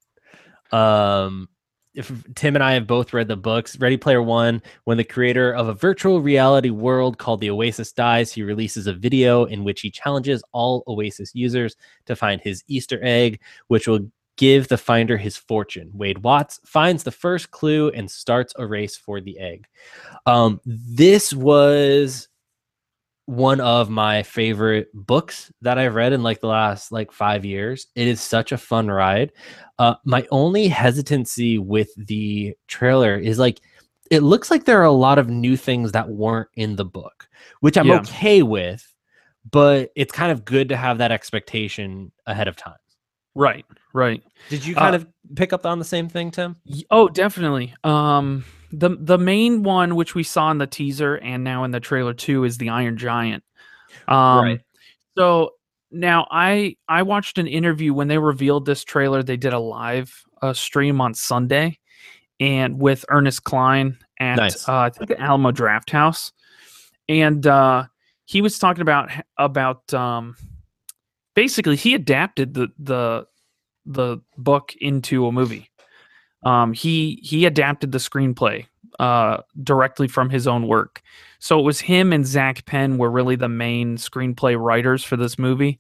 Um, 0.72 1.48
if 1.94 2.12
Tim 2.34 2.56
and 2.56 2.64
I 2.64 2.74
have 2.74 2.86
both 2.86 3.12
read 3.12 3.28
the 3.28 3.36
books, 3.36 3.78
Ready 3.78 3.96
Player 3.96 4.22
One, 4.22 4.60
when 4.84 4.96
the 4.96 5.04
creator 5.04 5.52
of 5.52 5.68
a 5.68 5.74
virtual 5.74 6.20
reality 6.20 6.70
world 6.70 7.18
called 7.18 7.40
the 7.40 7.50
Oasis 7.50 7.92
dies, 7.92 8.32
he 8.32 8.42
releases 8.42 8.86
a 8.86 8.92
video 8.92 9.44
in 9.44 9.64
which 9.64 9.80
he 9.80 9.90
challenges 9.90 10.42
all 10.52 10.82
Oasis 10.88 11.34
users 11.34 11.76
to 12.06 12.16
find 12.16 12.40
his 12.40 12.64
Easter 12.66 12.98
egg, 13.02 13.40
which 13.68 13.86
will 13.86 14.10
give 14.36 14.66
the 14.66 14.76
finder 14.76 15.16
his 15.16 15.36
fortune. 15.36 15.90
Wade 15.94 16.18
Watts 16.18 16.60
finds 16.64 17.04
the 17.04 17.12
first 17.12 17.50
clue 17.52 17.90
and 17.90 18.10
starts 18.10 18.52
a 18.56 18.66
race 18.66 18.96
for 18.96 19.20
the 19.20 19.38
egg. 19.38 19.66
Um, 20.26 20.60
this 20.64 21.32
was 21.32 22.28
one 23.26 23.60
of 23.60 23.88
my 23.88 24.22
favorite 24.22 24.88
books 24.92 25.50
that 25.62 25.78
I've 25.78 25.94
read 25.94 26.12
in 26.12 26.22
like 26.22 26.40
the 26.40 26.46
last 26.48 26.92
like 26.92 27.10
five 27.10 27.44
years. 27.44 27.86
It 27.94 28.06
is 28.06 28.20
such 28.20 28.52
a 28.52 28.58
fun 28.58 28.88
ride. 28.88 29.32
Uh, 29.78 29.94
my 30.04 30.26
only 30.30 30.68
hesitancy 30.68 31.58
with 31.58 31.88
the 31.96 32.54
trailer 32.68 33.16
is 33.16 33.38
like 33.38 33.60
it 34.10 34.20
looks 34.20 34.50
like 34.50 34.64
there 34.64 34.80
are 34.80 34.84
a 34.84 34.90
lot 34.92 35.18
of 35.18 35.30
new 35.30 35.56
things 35.56 35.92
that 35.92 36.08
weren't 36.10 36.48
in 36.56 36.76
the 36.76 36.84
book, 36.84 37.26
which 37.60 37.78
I'm 37.78 37.86
Yeah. 37.86 38.00
okay 38.00 38.42
with, 38.42 38.86
but 39.50 39.90
it's 39.96 40.12
kind 40.12 40.30
of 40.30 40.44
good 40.44 40.68
to 40.68 40.76
have 40.76 40.98
that 40.98 41.10
expectation 41.10 42.12
ahead 42.26 42.46
of 42.46 42.56
time. 42.56 42.76
Right, 43.34 43.64
right. 43.94 44.22
Did 44.50 44.64
you 44.64 44.76
Uh, 44.76 44.80
kind 44.80 44.94
of 44.94 45.06
pick 45.34 45.52
up 45.54 45.64
on 45.66 45.78
the 45.78 45.84
same 45.84 46.08
thing, 46.08 46.30
Tim? 46.30 46.56
Oh, 46.90 47.08
definitely. 47.08 47.74
Um, 47.82 48.44
the 48.78 48.96
the 48.98 49.18
main 49.18 49.62
one 49.62 49.94
which 49.96 50.14
we 50.14 50.22
saw 50.22 50.50
in 50.50 50.58
the 50.58 50.66
teaser 50.66 51.16
and 51.16 51.44
now 51.44 51.64
in 51.64 51.70
the 51.70 51.80
trailer 51.80 52.14
too 52.14 52.44
is 52.44 52.58
the 52.58 52.68
Iron 52.70 52.96
Giant. 52.96 53.44
Um, 54.08 54.44
Right. 54.44 54.60
So 55.16 55.50
now 55.90 56.26
I 56.30 56.76
I 56.88 57.02
watched 57.02 57.38
an 57.38 57.46
interview 57.46 57.94
when 57.94 58.08
they 58.08 58.18
revealed 58.18 58.66
this 58.66 58.84
trailer. 58.84 59.22
They 59.22 59.36
did 59.36 59.52
a 59.52 59.58
live 59.58 60.12
uh, 60.42 60.52
stream 60.52 61.00
on 61.00 61.14
Sunday, 61.14 61.78
and 62.40 62.80
with 62.80 63.04
Ernest 63.08 63.44
Cline 63.44 63.96
at 64.18 64.36
Nice. 64.36 64.68
uh, 64.68 64.78
I 64.78 64.90
think 64.90 65.08
the 65.08 65.20
Alamo 65.20 65.52
Draft 65.52 65.90
House, 65.90 66.32
and 67.08 67.46
uh, 67.46 67.84
he 68.24 68.42
was 68.42 68.58
talking 68.58 68.82
about 68.82 69.10
about 69.38 69.92
um, 69.94 70.36
basically 71.34 71.76
he 71.76 71.94
adapted 71.94 72.54
the 72.54 72.68
the 72.78 73.26
the 73.86 74.18
book 74.36 74.74
into 74.80 75.26
a 75.26 75.32
movie. 75.32 75.70
Um, 76.44 76.72
he 76.72 77.20
he 77.22 77.46
adapted 77.46 77.92
the 77.92 77.98
screenplay 77.98 78.66
uh, 78.98 79.38
directly 79.62 80.08
from 80.08 80.30
his 80.30 80.46
own 80.46 80.66
work. 80.66 81.02
So 81.38 81.58
it 81.58 81.62
was 81.62 81.80
him 81.80 82.12
and 82.12 82.26
Zak 82.26 82.64
Penn 82.66 82.98
were 82.98 83.10
really 83.10 83.36
the 83.36 83.48
main 83.48 83.96
screenplay 83.96 84.58
writers 84.58 85.04
for 85.04 85.16
this 85.16 85.38
movie. 85.38 85.78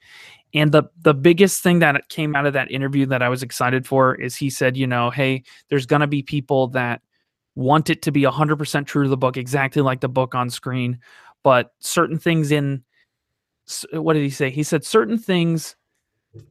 And 0.52 0.72
the 0.72 0.84
the 1.00 1.14
biggest 1.14 1.62
thing 1.62 1.80
that 1.80 2.08
came 2.08 2.36
out 2.36 2.46
of 2.46 2.52
that 2.52 2.70
interview 2.70 3.06
that 3.06 3.22
I 3.22 3.28
was 3.28 3.42
excited 3.42 3.86
for 3.86 4.14
is 4.14 4.36
he 4.36 4.50
said, 4.50 4.76
you 4.76 4.86
know, 4.86 5.10
hey, 5.10 5.42
there's 5.68 5.86
gonna 5.86 6.06
be 6.06 6.22
people 6.22 6.68
that 6.68 7.02
want 7.56 7.88
it 7.88 8.02
to 8.02 8.10
be 8.10 8.22
100% 8.22 8.86
true 8.86 9.04
to 9.04 9.08
the 9.08 9.16
book, 9.16 9.36
exactly 9.36 9.80
like 9.80 10.00
the 10.00 10.08
book 10.08 10.34
on 10.34 10.50
screen, 10.50 10.98
but 11.42 11.72
certain 11.78 12.18
things 12.18 12.50
in 12.50 12.82
what 13.92 14.14
did 14.14 14.22
he 14.22 14.30
say? 14.30 14.50
He 14.50 14.62
said 14.62 14.84
certain 14.84 15.18
things 15.18 15.76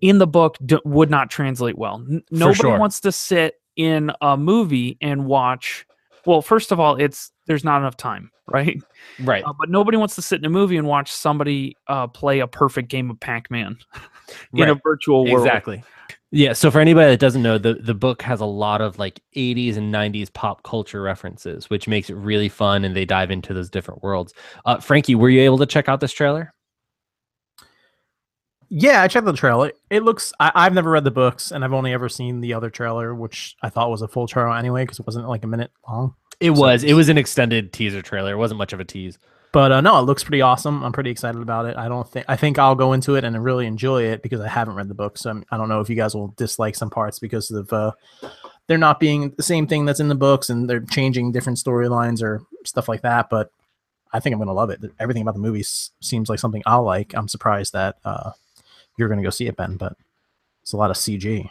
in 0.01 0.17
the 0.17 0.27
book 0.27 0.57
d- 0.65 0.79
would 0.85 1.09
not 1.09 1.29
translate 1.29 1.77
well. 1.77 2.03
N- 2.09 2.23
nobody 2.31 2.59
sure. 2.59 2.79
wants 2.79 2.99
to 3.01 3.11
sit 3.11 3.55
in 3.75 4.11
a 4.21 4.37
movie 4.37 4.97
and 5.01 5.25
watch. 5.25 5.85
Well, 6.25 6.41
first 6.41 6.71
of 6.71 6.79
all, 6.79 6.95
it's 6.95 7.31
there's 7.47 7.63
not 7.63 7.79
enough 7.79 7.97
time, 7.97 8.31
right? 8.47 8.81
Right. 9.19 9.43
Uh, 9.43 9.53
but 9.57 9.69
nobody 9.69 9.97
wants 9.97 10.15
to 10.15 10.21
sit 10.21 10.39
in 10.39 10.45
a 10.45 10.49
movie 10.49 10.77
and 10.77 10.87
watch 10.87 11.11
somebody 11.11 11.75
uh, 11.87 12.07
play 12.07 12.39
a 12.39 12.47
perfect 12.47 12.89
game 12.89 13.09
of 13.09 13.19
Pac-Man 13.19 13.77
in 14.53 14.69
a 14.69 14.75
virtual 14.75 15.25
world. 15.25 15.45
Exactly. 15.45 15.83
Yeah. 16.31 16.53
So 16.53 16.71
for 16.71 16.79
anybody 16.79 17.11
that 17.11 17.19
doesn't 17.19 17.43
know, 17.43 17.59
the, 17.59 17.75
the 17.75 17.93
book 17.93 18.23
has 18.23 18.41
a 18.41 18.45
lot 18.45 18.81
of 18.81 18.97
like 18.97 19.21
80s 19.35 19.77
and 19.77 19.93
90s 19.93 20.33
pop 20.33 20.63
culture 20.63 20.99
references, 20.99 21.69
which 21.69 21.87
makes 21.87 22.09
it 22.09 22.15
really 22.15 22.49
fun 22.49 22.83
and 22.83 22.95
they 22.95 23.05
dive 23.05 23.29
into 23.29 23.53
those 23.53 23.69
different 23.69 24.01
worlds. 24.01 24.33
Uh, 24.65 24.79
Frankie, 24.79 25.13
were 25.13 25.29
you 25.29 25.41
able 25.41 25.59
to 25.59 25.67
check 25.67 25.87
out 25.87 25.99
this 25.99 26.11
trailer? 26.11 26.51
Yeah, 28.75 29.03
I 29.03 29.07
checked 29.07 29.25
the 29.25 29.33
trailer. 29.33 29.71
It 29.91 30.01
looks. 30.01 30.33
I, 30.39 30.51
I've 30.55 30.73
never 30.73 30.89
read 30.89 31.03
the 31.03 31.11
books, 31.11 31.51
and 31.51 31.63
I've 31.63 31.73
only 31.73 31.93
ever 31.93 32.09
seen 32.09 32.41
the 32.41 32.55
other 32.55 32.71
trailer, 32.71 33.13
which 33.13 33.55
I 33.61 33.69
thought 33.69 33.91
was 33.91 34.01
a 34.01 34.07
full 34.07 34.25
trailer 34.27 34.55
anyway, 34.57 34.83
because 34.83 34.99
it 34.99 35.05
wasn't 35.05 35.27
like 35.29 35.43
a 35.43 35.47
minute 35.47 35.71
long. 35.87 36.15
It 36.39 36.55
So 36.55 36.61
was. 36.61 36.83
It 36.83 36.93
was 36.93 37.07
an 37.09 37.19
extended 37.19 37.71
teaser 37.71 38.01
trailer. 38.01 38.31
It 38.33 38.37
wasn't 38.37 38.57
much 38.57 38.73
of 38.73 38.79
a 38.79 38.83
tease. 38.85 39.19
But 39.51 39.71
uh, 39.71 39.81
no, 39.81 39.99
it 39.99 40.01
looks 40.03 40.23
pretty 40.23 40.41
awesome. 40.41 40.83
I'm 40.83 40.91
pretty 40.91 41.11
excited 41.11 41.39
about 41.39 41.67
it. 41.67 41.77
I 41.77 41.87
don't 41.87 42.09
think. 42.09 42.25
I 42.27 42.35
think 42.35 42.57
I'll 42.57 42.73
go 42.73 42.93
into 42.93 43.13
it 43.13 43.23
and 43.23 43.43
really 43.43 43.67
enjoy 43.67 44.05
it 44.05 44.23
because 44.23 44.41
I 44.41 44.47
haven't 44.47 44.73
read 44.73 44.87
the 44.87 44.95
books. 44.95 45.21
So 45.21 45.29
I'm- 45.29 45.45
I 45.51 45.57
don't 45.57 45.69
know 45.69 45.79
if 45.79 45.87
you 45.91 45.95
guys 45.95 46.15
will 46.15 46.29
dislike 46.29 46.73
some 46.75 46.89
parts 46.89 47.19
because 47.19 47.51
of 47.51 47.71
uh, 47.71 47.91
they're 48.65 48.79
not 48.79 48.99
being 48.99 49.29
the 49.37 49.43
same 49.43 49.67
thing 49.67 49.85
that's 49.85 49.99
in 49.99 50.07
the 50.07 50.15
books, 50.15 50.49
and 50.49 50.67
they're 50.67 50.79
changing 50.79 51.31
different 51.31 51.59
storylines 51.59 52.23
or 52.23 52.41
stuff 52.65 52.89
like 52.89 53.03
that. 53.03 53.29
But 53.29 53.51
I 54.11 54.19
think 54.19 54.33
I'm 54.33 54.39
gonna 54.39 54.53
love 54.53 54.71
it. 54.71 54.81
Everything 54.99 55.21
about 55.21 55.35
the 55.35 55.39
movie 55.41 55.61
seems 55.63 56.27
like 56.29 56.39
something 56.39 56.63
I'll 56.65 56.83
like. 56.83 57.13
I'm 57.15 57.27
surprised 57.27 57.73
that 57.73 57.97
uh, 58.03 58.31
you're 58.97 59.09
gonna 59.09 59.23
go 59.23 59.29
see 59.29 59.47
it, 59.47 59.55
Ben. 59.55 59.77
But 59.77 59.95
it's 60.61 60.73
a 60.73 60.77
lot 60.77 60.91
of 60.91 60.97
CG. 60.97 61.49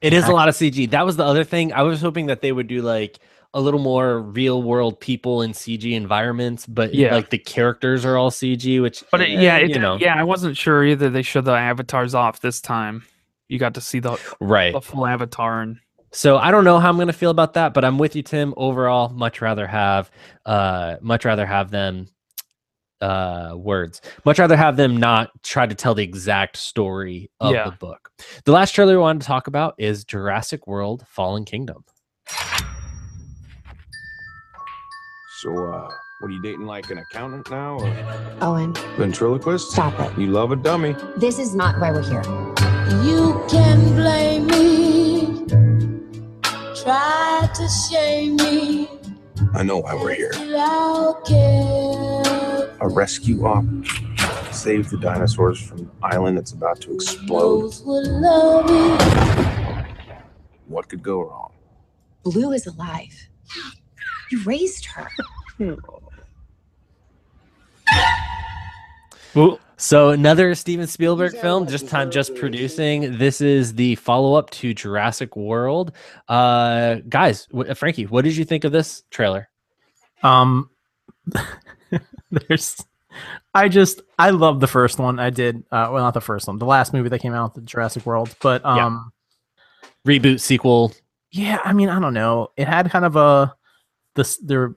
It 0.00 0.12
is 0.12 0.26
a 0.26 0.32
lot 0.32 0.48
of 0.48 0.54
CG. 0.56 0.90
That 0.90 1.06
was 1.06 1.16
the 1.16 1.24
other 1.24 1.44
thing. 1.44 1.72
I 1.72 1.82
was 1.82 2.00
hoping 2.00 2.26
that 2.26 2.40
they 2.42 2.50
would 2.52 2.66
do 2.66 2.82
like 2.82 3.18
a 3.54 3.60
little 3.60 3.80
more 3.80 4.20
real 4.20 4.62
world 4.62 5.00
people 5.00 5.42
in 5.42 5.52
CG 5.52 5.92
environments, 5.94 6.66
but 6.66 6.92
Yeah. 6.94 7.14
like 7.14 7.30
the 7.30 7.38
characters 7.38 8.04
are 8.04 8.16
all 8.16 8.30
CG, 8.30 8.80
which 8.80 9.02
But 9.10 9.22
it, 9.22 9.30
eh, 9.30 9.40
yeah, 9.40 9.56
it, 9.56 9.70
you 9.70 9.78
know, 9.78 9.96
yeah, 9.96 10.14
I 10.16 10.24
wasn't 10.24 10.56
sure 10.56 10.84
either. 10.84 11.08
They 11.08 11.22
showed 11.22 11.44
the 11.46 11.52
avatars 11.52 12.14
off 12.14 12.40
this 12.40 12.60
time. 12.60 13.04
You 13.48 13.58
got 13.58 13.74
to 13.74 13.80
see 13.80 14.00
the 14.00 14.18
right. 14.40 14.72
the 14.72 14.80
full 14.80 15.06
avatar 15.06 15.62
and 15.62 15.78
So 16.10 16.36
I 16.38 16.50
don't 16.50 16.64
know 16.64 16.78
how 16.78 16.88
I'm 16.90 16.98
gonna 16.98 17.12
feel 17.12 17.30
about 17.30 17.54
that, 17.54 17.72
but 17.72 17.84
I'm 17.84 17.98
with 17.98 18.16
you, 18.16 18.22
Tim. 18.22 18.52
Overall, 18.56 19.08
much 19.10 19.40
rather 19.40 19.66
have 19.66 20.10
uh 20.44 20.96
much 21.00 21.24
rather 21.24 21.46
have 21.46 21.70
them 21.70 22.08
uh 23.00 23.52
words. 23.56 24.00
Much 24.24 24.38
rather 24.38 24.56
have 24.56 24.76
them 24.76 24.96
not 24.96 25.30
try 25.42 25.66
to 25.66 25.74
tell 25.74 25.94
the 25.94 26.02
exact 26.02 26.56
story 26.56 27.30
of 27.40 27.52
Yeah. 27.54 27.64
the 27.70 27.76
book. 27.76 28.10
The 28.44 28.52
last 28.52 28.72
trailer 28.74 28.94
we 28.94 28.98
wanted 28.98 29.20
to 29.22 29.26
talk 29.26 29.46
about 29.46 29.74
is 29.78 30.04
Jurassic 30.04 30.66
World 30.66 31.04
Fallen 31.08 31.44
Kingdom. 31.44 31.84
So, 35.40 35.50
uh, 35.50 35.88
what 36.20 36.28
are 36.28 36.30
you 36.32 36.42
dating 36.42 36.66
like 36.66 36.90
an 36.90 36.98
accountant 36.98 37.48
now 37.50 37.78
or 37.78 37.94
Owen, 38.40 38.74
ventriloquist? 38.96 39.70
stop 39.70 39.98
it. 40.00 40.18
You 40.18 40.26
love 40.28 40.50
a 40.50 40.56
dummy. 40.56 40.96
This 41.16 41.38
is 41.38 41.54
not 41.54 41.78
why 41.80 41.92
we're 41.92 42.02
here. 42.02 42.24
You 43.04 43.40
can 43.48 43.94
blame 43.94 44.46
me, 44.48 45.44
try 46.82 47.48
to 47.54 47.68
shame 47.68 48.34
me, 48.36 48.88
I 49.54 49.62
know 49.62 49.78
why 49.78 49.94
we're 49.94 50.14
here. 50.14 50.32
Till 52.88 52.96
I'll 52.96 52.96
give 52.96 52.96
A 52.96 52.96
rescue 52.96 53.44
op. 53.46 53.64
Save 54.52 54.90
the 54.90 54.96
dinosaurs 54.98 55.60
from 55.60 55.78
the 55.78 55.88
island 56.02 56.36
that's 56.38 56.52
about 56.52 56.80
to 56.82 56.92
explode. 56.94 57.62
those 57.62 57.80
who 57.80 58.00
love 58.02 58.68
me. 58.70 59.84
What 60.66 60.88
could 60.88 61.02
go 61.02 61.20
wrong? 61.22 61.52
Blue 62.24 62.52
is 62.52 62.66
alive. 62.66 63.28
You 64.30 64.42
raised 64.44 64.86
her. 64.86 65.08
So 69.80 70.08
another 70.10 70.54
Steven 70.56 70.86
Spielberg 70.88 71.36
film, 71.36 71.68
just 71.68 71.88
time 71.88 72.10
just 72.10 72.34
producing. 72.34 73.16
This 73.16 73.40
is 73.40 73.74
the 73.74 73.94
follow-up 73.94 74.50
to 74.50 74.74
Jurassic 74.74 75.36
World. 75.36 75.92
Uh 76.26 76.96
guys, 77.08 77.46
wh- 77.56 77.72
Frankie, 77.74 78.06
what 78.06 78.24
did 78.24 78.36
you 78.36 78.44
think 78.44 78.64
of 78.64 78.72
this 78.72 79.04
trailer? 79.10 79.48
Um, 80.24 80.68
there's, 82.48 82.84
I 83.54 83.68
just 83.68 84.02
I 84.18 84.30
love 84.30 84.60
the 84.60 84.66
first 84.66 84.98
one. 84.98 85.18
I 85.18 85.30
did. 85.30 85.58
Uh, 85.70 85.90
well, 85.92 86.02
not 86.04 86.14
the 86.14 86.20
first 86.20 86.46
one, 86.46 86.58
the 86.58 86.64
last 86.66 86.92
movie 86.92 87.08
that 87.08 87.20
came 87.20 87.34
out, 87.34 87.54
the 87.54 87.60
Jurassic 87.62 88.04
World. 88.06 88.34
But 88.40 88.62
Yeah. 88.62 88.86
um, 88.86 89.12
Reboot 90.06 90.40
sequel. 90.40 90.92
yeah, 91.30 91.60
I 91.64 91.72
mean, 91.72 91.88
I 91.88 91.98
don't 92.00 92.14
know. 92.14 92.48
It 92.56 92.68
had 92.68 92.90
kind 92.90 93.04
of 93.04 93.16
a 93.16 93.54
this 94.14 94.36
the 94.38 94.74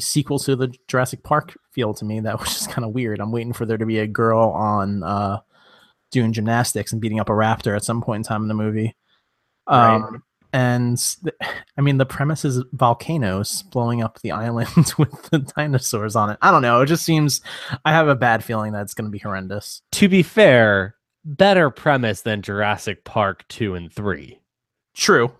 sequel 0.00 0.38
to 0.40 0.56
the 0.56 0.74
Jurassic 0.88 1.22
Park 1.22 1.56
feel 1.72 1.94
to 1.94 2.04
me 2.04 2.20
that 2.20 2.38
was 2.38 2.48
just 2.54 2.70
kind 2.70 2.84
of 2.84 2.92
weird. 2.92 3.20
I'm 3.20 3.32
waiting 3.32 3.52
for 3.52 3.64
there 3.66 3.78
to 3.78 3.86
be 3.86 3.98
a 4.00 4.06
girl 4.06 4.50
on 4.50 5.02
uh 5.02 5.40
doing 6.10 6.32
gymnastics 6.32 6.92
and 6.92 7.00
beating 7.00 7.18
up 7.20 7.28
a 7.28 7.32
raptor 7.32 7.74
at 7.76 7.84
some 7.84 8.00
point 8.02 8.20
in 8.20 8.22
time 8.24 8.42
in 8.42 8.48
the 8.48 8.54
movie. 8.54 8.96
Right. 9.68 10.02
And 10.54 10.96
th- 11.24 11.34
I 11.76 11.80
mean, 11.82 11.98
the 11.98 12.06
premise 12.06 12.44
is 12.44 12.62
volcanoes 12.72 13.62
blowing 13.64 14.02
up 14.02 14.20
the 14.20 14.30
island 14.46 14.94
with 14.96 15.22
the 15.30 15.40
dinosaurs 15.40 16.16
on 16.16 16.30
it. 16.30 16.38
I 16.40 16.50
don't 16.50 16.62
know. 16.62 16.80
It 16.80 16.86
just 16.86 17.04
seems 17.04 17.42
I 17.84 17.92
have 17.92 18.08
a 18.08 18.14
bad 18.14 18.42
feeling 18.42 18.72
that 18.72 18.82
it's 18.82 18.94
going 18.94 19.06
to 19.06 19.10
be 19.10 19.18
horrendous. 19.18 19.82
To 19.92 20.08
be 20.08 20.22
fair, 20.22 20.94
better 21.24 21.68
premise 21.68 22.22
than 22.22 22.40
Jurassic 22.40 23.04
Park 23.04 23.46
2 23.48 23.74
and 23.74 23.92
3. 23.92 24.40
True. 24.94 25.32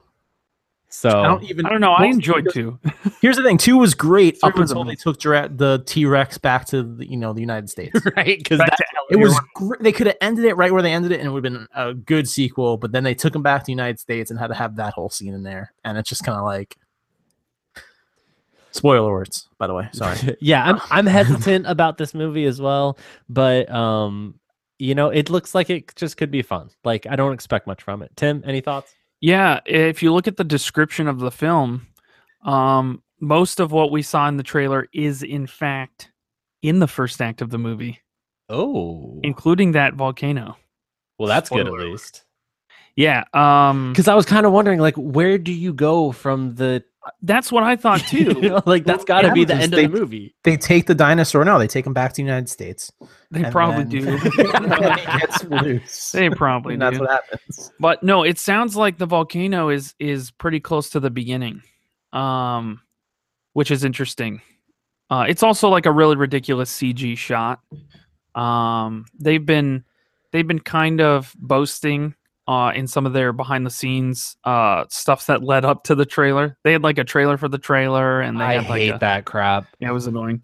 So 0.95 1.09
I 1.11 1.27
don't 1.27 1.43
even. 1.43 1.67
I 1.67 1.71
don't 1.71 1.81
know. 1.81 1.91
I 1.91 2.05
enjoyed 2.07 2.47
two. 2.53 2.79
Here's 3.21 3.37
the 3.37 3.43
thing: 3.43 3.59
two 3.59 3.77
was 3.77 3.95
great 3.95 4.39
up 4.45 4.57
until 4.57 4.85
they 4.85 4.95
took 4.95 5.19
Jura- 5.19 5.51
the 5.53 5.83
T 5.85 6.07
Rex 6.07 6.39
back 6.39 6.67
to 6.67 6.85
the, 6.85 7.05
you 7.05 7.17
know 7.17 7.33
the 7.33 7.41
United 7.41 7.69
States. 7.69 7.99
right 8.17 8.39
because 8.39 8.59
Back 8.59 8.71
that 8.79 8.87
It 9.11 9.17
was 9.17 9.39
gr- 9.55 9.75
they 9.81 9.91
could 9.91 10.07
have 10.07 10.17
ended 10.21 10.45
it 10.45 10.55
right 10.55 10.73
where 10.73 10.83
they 10.83 10.93
ended 10.93 11.11
it, 11.11 11.19
and 11.19 11.27
it 11.27 11.33
would 11.33 11.45
have 11.45 11.53
been 11.53 11.67
a 11.75 11.95
good 11.95 12.29
sequel. 12.29 12.77
But 12.77 12.93
then 12.93 13.03
they 13.03 13.13
took 13.13 13.35
him 13.35 13.43
back 13.43 13.63
to 13.63 13.67
the 13.67 13.73
United 13.73 13.99
States 13.99 14.31
and 14.31 14.39
had 14.39 14.47
to 14.47 14.55
have 14.55 14.77
that 14.77 14.95
whole 14.95 15.11
scene 15.11 15.35
in 15.35 15.43
there, 15.43 15.75
and 15.85 15.99
it's 15.99 16.09
just 16.09 16.25
kind 16.25 16.39
of 16.39 16.45
like 16.45 16.77
spoiler 18.71 19.11
words. 19.11 19.49
By 19.59 19.67
the 19.67 19.75
way, 19.75 19.89
sorry. 19.91 20.37
yeah, 20.41 20.65
I'm 20.65 20.81
I'm 20.91 21.07
hesitant 21.07 21.67
about 21.67 21.99
this 21.99 22.15
movie 22.15 22.45
as 22.45 22.61
well, 22.61 22.99
but 23.29 23.69
um 23.69 24.39
you 24.79 24.95
know, 24.95 25.09
it 25.09 25.29
looks 25.29 25.57
like 25.57 25.71
it 25.71 25.93
just 25.97 26.17
could 26.17 26.31
be 26.31 26.43
fun. 26.43 26.71
Like 26.85 27.05
I 27.11 27.17
don't 27.17 27.33
expect 27.33 27.67
much 27.67 27.83
from 27.83 28.01
it. 28.01 28.13
Tim, 28.15 28.45
any 28.47 28.61
thoughts? 28.61 28.95
Yeah, 29.25 29.61
if 29.65 30.03
you 30.03 30.13
look 30.13 30.29
at 30.29 30.37
the 30.37 30.45
description 30.45 31.09
of 31.09 31.19
the 31.19 31.31
film, 31.31 31.87
um, 32.45 33.03
most 33.21 33.59
of 33.59 33.73
what 33.73 33.91
we 33.91 34.03
saw 34.03 34.29
in 34.29 34.37
the 34.37 34.43
trailer 34.43 34.87
is 34.93 35.23
in 35.23 35.47
fact 35.47 36.11
in 36.61 36.79
the 36.79 36.87
first 36.87 37.23
act 37.23 37.41
of 37.41 37.49
the 37.49 37.57
movie, 37.57 38.01
Oh. 38.51 39.21
including 39.23 39.73
that 39.73 39.95
volcano. 39.95 40.59
Well, 41.19 41.29
that's 41.29 41.49
good 41.49 41.67
at 41.67 41.73
least. 41.73 42.24
Yeah, 42.97 43.25
um, 43.35 43.93
Cuz 43.95 44.07
I 44.09 44.15
was 44.15 44.25
kind 44.27 44.47
of 44.47 44.53
wondering 44.53 44.79
like 44.81 44.95
where 44.97 45.37
do 45.39 45.53
you 45.53 45.73
go 45.73 46.13
from 46.13 46.55
the 46.55 46.85
that's 47.23 47.53
what 47.53 47.63
I 47.63 47.77
thought 47.77 48.11
you 48.15 48.33
too. 48.33 48.41
know, 48.41 48.63
like 48.67 48.85
that's 48.85 49.05
got 49.05 49.23
to 49.23 49.27
Yeah, 49.29 49.35
be 49.35 49.45
the 49.45 49.55
end 49.57 49.73
they- 49.75 49.85
of 49.85 49.93
the 49.93 49.99
movie. 50.01 50.35
they 50.43 50.57
take 50.57 50.87
the 50.87 50.95
dinosaur. 50.95 51.45
No, 51.45 51.59
they 51.59 51.67
take 51.67 51.87
him 51.87 51.93
back 51.93 52.13
to 52.13 52.17
the 52.17 52.23
United 52.23 52.49
States. 52.49 52.91
they 53.31 53.43
probably 53.51 53.85
then- 53.85 53.89
do. 54.05 54.09
and 54.55 54.73
then 54.73 54.99
he 54.99 55.05
gets 55.19 55.45
loose. 55.45 56.13
they 56.13 56.31
probably 56.31 56.75
and 56.75 56.83
that's 56.83 56.97
do. 56.97 57.03
what 57.05 57.11
happens. 57.11 57.73
But 57.79 58.03
no, 58.03 58.23
it 58.23 58.39
sounds 58.39 58.75
like 58.77 58.97
the 58.99 59.07
volcano 59.07 59.69
is 59.69 59.95
is 59.99 60.31
pretty 60.31 60.61
close 60.61 60.89
to 60.91 61.01
the 61.01 61.11
beginning, 61.11 61.63
um, 62.15 62.81
which 63.53 63.71
is 63.71 63.85
interesting. 63.85 64.41
Uh, 65.11 65.27
it's 65.29 65.43
also 65.43 65.69
like 65.69 65.85
a 65.85 65.93
really 65.93 66.17
ridiculous 66.17 66.73
CG 66.75 67.19
shot. 67.19 67.61
Um, 68.35 69.05
they've 69.19 69.45
been 69.45 69.85
they've 70.33 70.47
been 70.49 70.61
kind 70.61 71.01
of 71.03 71.35
boasting 71.39 72.15
uh, 72.47 72.73
in 72.75 72.87
some 72.87 73.07
of 73.07 73.13
their 73.13 73.33
behind 73.33 73.65
the 73.65 73.71
scenes 73.71 74.37
uh, 74.45 74.85
stuff 74.89 75.27
that 75.27 75.43
led 75.43 75.65
up 75.65 75.85
to 75.85 75.95
the 75.95 76.07
trailer. 76.07 76.57
They 76.63 76.73
had 76.73 76.83
like 76.83 76.99
a 76.99 77.05
trailer 77.05 77.37
for 77.37 77.49
the 77.49 77.59
trailer, 77.59 78.21
and 78.21 78.41
they 78.41 78.45
I 78.45 78.53
had 78.55 78.69
like 78.69 78.81
hate 78.81 78.91
a, 78.91 78.99
that 78.99 79.25
crap. 79.25 79.67
Yeah, 79.79 79.91
it 79.91 79.93
was 79.93 80.07
annoying. 80.07 80.43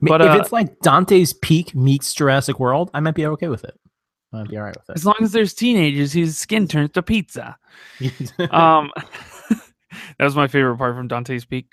But 0.00 0.08
But, 0.08 0.20
if 0.22 0.28
uh, 0.28 0.38
it's 0.40 0.52
like 0.52 0.80
Dante's 0.80 1.32
Peak 1.32 1.74
meets 1.74 2.14
Jurassic 2.14 2.58
World, 2.58 2.90
I 2.94 3.00
might 3.00 3.14
be 3.14 3.26
okay 3.26 3.48
with 3.48 3.64
it. 3.64 3.78
I 4.32 4.38
might 4.38 4.48
be 4.48 4.56
all 4.56 4.64
right 4.64 4.76
with 4.76 4.88
it. 4.90 4.96
As 4.96 5.04
long 5.04 5.16
as 5.20 5.32
there's 5.32 5.54
teenagers 5.54 6.12
whose 6.12 6.38
skin 6.38 6.66
turns 6.66 6.92
to 6.92 7.02
pizza. 7.02 7.56
um 8.50 8.90
that 10.18 10.24
was 10.24 10.34
my 10.34 10.48
favorite 10.48 10.76
part 10.76 10.94
from 10.94 11.08
dante's 11.08 11.44
peak 11.44 11.66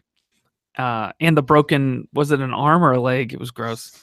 uh 0.77 1.11
and 1.19 1.37
the 1.37 1.43
broken 1.43 2.07
was 2.13 2.31
it 2.31 2.39
an 2.39 2.53
arm 2.53 2.83
or 2.83 2.91
a 2.91 2.99
leg 2.99 3.33
it 3.33 3.39
was 3.39 3.51
gross 3.51 3.99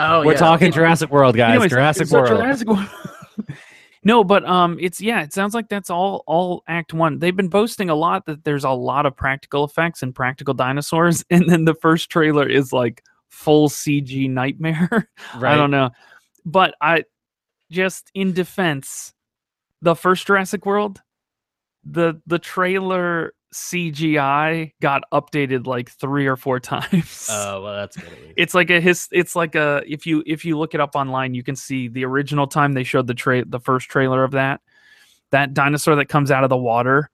oh, 0.00 0.24
We're 0.24 0.32
yeah. 0.32 0.38
talking 0.38 0.72
Jurassic 0.72 1.10
World, 1.10 1.36
guys. 1.36 1.50
Anyways, 1.50 1.70
Jurassic 1.70 2.08
World. 2.08 2.28
Jurassic 2.28 2.68
World. 2.68 2.88
No 4.02 4.24
but 4.24 4.44
um 4.46 4.78
it's 4.80 5.00
yeah 5.00 5.22
it 5.22 5.32
sounds 5.32 5.54
like 5.54 5.68
that's 5.68 5.90
all 5.90 6.22
all 6.26 6.62
act 6.68 6.92
one. 6.94 7.18
They've 7.18 7.36
been 7.36 7.48
boasting 7.48 7.90
a 7.90 7.94
lot 7.94 8.26
that 8.26 8.44
there's 8.44 8.64
a 8.64 8.70
lot 8.70 9.06
of 9.06 9.16
practical 9.16 9.64
effects 9.64 10.02
and 10.02 10.14
practical 10.14 10.54
dinosaurs 10.54 11.24
and 11.30 11.48
then 11.48 11.64
the 11.64 11.74
first 11.74 12.10
trailer 12.10 12.48
is 12.48 12.72
like 12.72 13.02
full 13.28 13.68
cg 13.68 14.28
nightmare. 14.30 15.08
Right. 15.36 15.54
i 15.54 15.56
don't 15.56 15.70
know. 15.70 15.90
But 16.44 16.74
i 16.80 17.04
just 17.70 18.10
in 18.14 18.32
defense 18.32 19.12
the 19.82 19.94
first 19.94 20.26
jurassic 20.26 20.66
world 20.66 21.00
the 21.84 22.20
the 22.26 22.38
trailer 22.38 23.32
cgi 23.52 24.72
got 24.80 25.02
updated 25.12 25.66
like 25.66 25.90
three 25.90 26.26
or 26.26 26.36
four 26.36 26.60
times 26.60 27.28
Oh, 27.30 27.62
well 27.62 27.74
that's 27.74 27.96
good. 27.96 28.34
it's 28.36 28.54
like 28.54 28.70
a 28.70 28.80
his 28.80 29.08
it's 29.10 29.34
like 29.34 29.54
a 29.54 29.82
if 29.86 30.06
you 30.06 30.22
if 30.26 30.44
you 30.44 30.56
look 30.58 30.74
it 30.74 30.80
up 30.80 30.94
online 30.94 31.34
you 31.34 31.42
can 31.42 31.56
see 31.56 31.88
the 31.88 32.04
original 32.04 32.46
time 32.46 32.72
they 32.74 32.84
showed 32.84 33.06
the 33.06 33.14
tra- 33.14 33.44
the 33.44 33.58
first 33.60 33.88
trailer 33.88 34.22
of 34.24 34.30
that 34.32 34.60
that 35.30 35.52
dinosaur 35.54 35.96
that 35.96 36.06
comes 36.06 36.30
out 36.30 36.44
of 36.44 36.50
the 36.50 36.56
water 36.56 37.10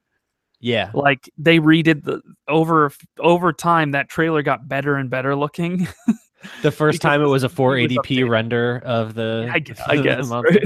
yeah. 0.60 0.90
like 0.94 1.30
they 1.38 1.58
redid 1.58 2.04
the 2.04 2.22
over 2.48 2.90
over 3.20 3.52
time 3.52 3.90
that 3.92 4.08
trailer 4.08 4.42
got 4.42 4.66
better 4.68 4.96
and 4.96 5.10
better 5.10 5.34
looking 5.36 5.86
The 6.62 6.70
first 6.70 7.02
time 7.02 7.22
it 7.22 7.26
was 7.26 7.42
a 7.44 7.48
480p 7.48 7.96
updated. 7.96 8.28
render 8.30 8.78
of 8.84 9.14
the 9.14 9.50
i, 9.52 9.58
gu- 9.58 9.74
I 9.86 9.96
guess 10.02 10.28
right? 10.28 10.64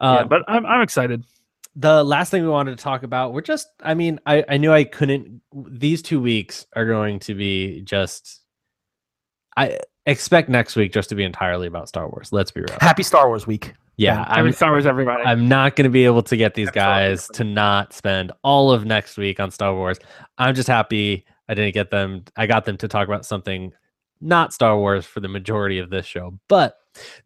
Uh, 0.00 0.16
yeah, 0.20 0.24
but 0.24 0.42
I'm, 0.48 0.66
I'm 0.66 0.82
excited 0.82 1.24
the 1.76 2.04
last 2.04 2.30
thing 2.30 2.42
we 2.42 2.48
wanted 2.48 2.76
to 2.76 2.82
talk 2.82 3.02
about 3.02 3.32
we're 3.32 3.40
just 3.40 3.68
i 3.82 3.94
mean 3.94 4.18
i 4.26 4.44
i 4.48 4.56
knew 4.56 4.72
i 4.72 4.84
couldn't 4.84 5.40
these 5.68 6.02
two 6.02 6.20
weeks 6.20 6.66
are 6.76 6.86
going 6.86 7.18
to 7.18 7.34
be 7.34 7.80
just 7.82 8.42
i 9.56 9.78
expect 10.06 10.48
next 10.48 10.76
week 10.76 10.92
just 10.92 11.08
to 11.08 11.14
be 11.14 11.24
entirely 11.24 11.66
about 11.66 11.88
star 11.88 12.08
wars 12.08 12.32
let's 12.32 12.50
be 12.50 12.60
real. 12.60 12.78
Happy 12.80 13.02
Star 13.02 13.28
Wars 13.28 13.46
week. 13.46 13.74
yeah 13.96 14.24
i'm 14.28 14.46
i'm 14.46 14.52
Star 14.52 14.70
Wars 14.70 14.86
everybody. 14.86 15.22
I'm 15.24 15.48
not 15.48 15.76
going 15.76 15.84
to 15.84 15.90
be 15.90 16.04
able 16.04 16.22
to 16.22 16.36
get 16.36 16.54
these 16.54 16.70
guys 16.70 17.28
to 17.34 17.44
not 17.44 17.92
spend 17.92 18.32
all 18.42 18.70
of 18.70 18.84
next 18.84 19.16
week 19.16 19.40
on 19.40 19.50
star 19.50 19.74
wars. 19.74 19.98
I'm 20.38 20.54
just 20.54 20.68
happy 20.68 21.24
i 21.48 21.54
didn't 21.54 21.74
get 21.74 21.90
them 21.90 22.24
i 22.36 22.46
got 22.46 22.64
them 22.64 22.76
to 22.78 22.88
talk 22.88 23.08
about 23.08 23.26
something 23.26 23.72
not 24.24 24.52
star 24.52 24.76
wars 24.78 25.04
for 25.04 25.20
the 25.20 25.28
majority 25.28 25.78
of 25.78 25.90
this 25.90 26.06
show 26.06 26.38
but 26.48 26.76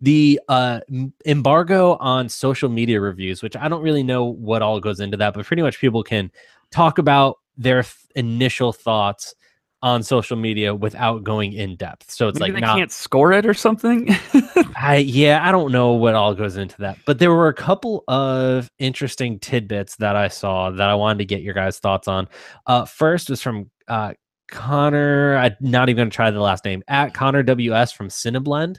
the 0.01 0.41
uh 0.49 0.81
embargo 1.27 1.97
on 1.97 2.29
social 2.29 2.69
media 2.69 3.01
reviews 3.01 3.43
which 3.43 3.57
i 3.57 3.69
don't 3.69 3.83
really 3.83 4.03
know 4.03 4.25
what 4.25 4.63
all 4.63 4.81
goes 4.81 5.01
into 5.01 5.17
that 5.17 5.35
but 5.35 5.45
pretty 5.47 5.63
much 5.63 5.79
people 5.79 6.03
can 6.03 6.31
talk 6.71 6.99
about 6.99 7.37
their 7.57 7.83
th- 7.83 7.95
initial 8.15 8.73
thoughts 8.73 9.35
on 9.81 10.03
social 10.03 10.37
media 10.37 10.75
without 10.75 11.23
going 11.23 11.53
in 11.53 11.77
depth 11.77 12.11
so 12.11 12.29
it's 12.29 12.41
Maybe 12.41 12.53
like 12.53 12.63
they 12.63 12.67
not 12.67 12.77
can't 12.77 12.93
score 12.93 13.33
it 13.33 13.47
or 13.47 13.55
something 13.55 14.09
I 14.81 14.97
yeah, 14.97 15.47
I 15.47 15.51
don't 15.51 15.73
know 15.73 15.93
what 15.93 16.15
all 16.15 16.35
goes 16.35 16.57
into 16.57 16.77
that, 16.79 16.99
but 17.05 17.19
there 17.19 17.33
were 17.33 17.49
a 17.49 17.55
couple 17.55 18.05
of 18.09 18.71
interesting 18.79 19.39
tidbits 19.39 19.97
that 19.97 20.17
I 20.17 20.29
saw 20.29 20.71
that 20.71 20.89
I 20.89 20.95
wanted 20.95 21.19
to 21.19 21.25
get 21.25 21.43
your 21.43 21.55
guys' 21.55 21.79
thoughts 21.79 22.07
on. 22.07 22.29
Uh, 22.67 22.85
first 22.85 23.29
was 23.29 23.43
from 23.43 23.71
uh, 23.89 24.15
Connor. 24.49 25.37
I'm 25.37 25.57
not 25.61 25.89
even 25.89 25.97
going 25.97 26.11
to 26.11 26.15
try 26.15 26.31
the 26.31 26.41
last 26.41 26.65
name 26.65 26.83
at 26.89 27.15
Connor 27.15 27.43
WS 27.43 27.93
from 27.93 28.09
Cineblend. 28.09 28.79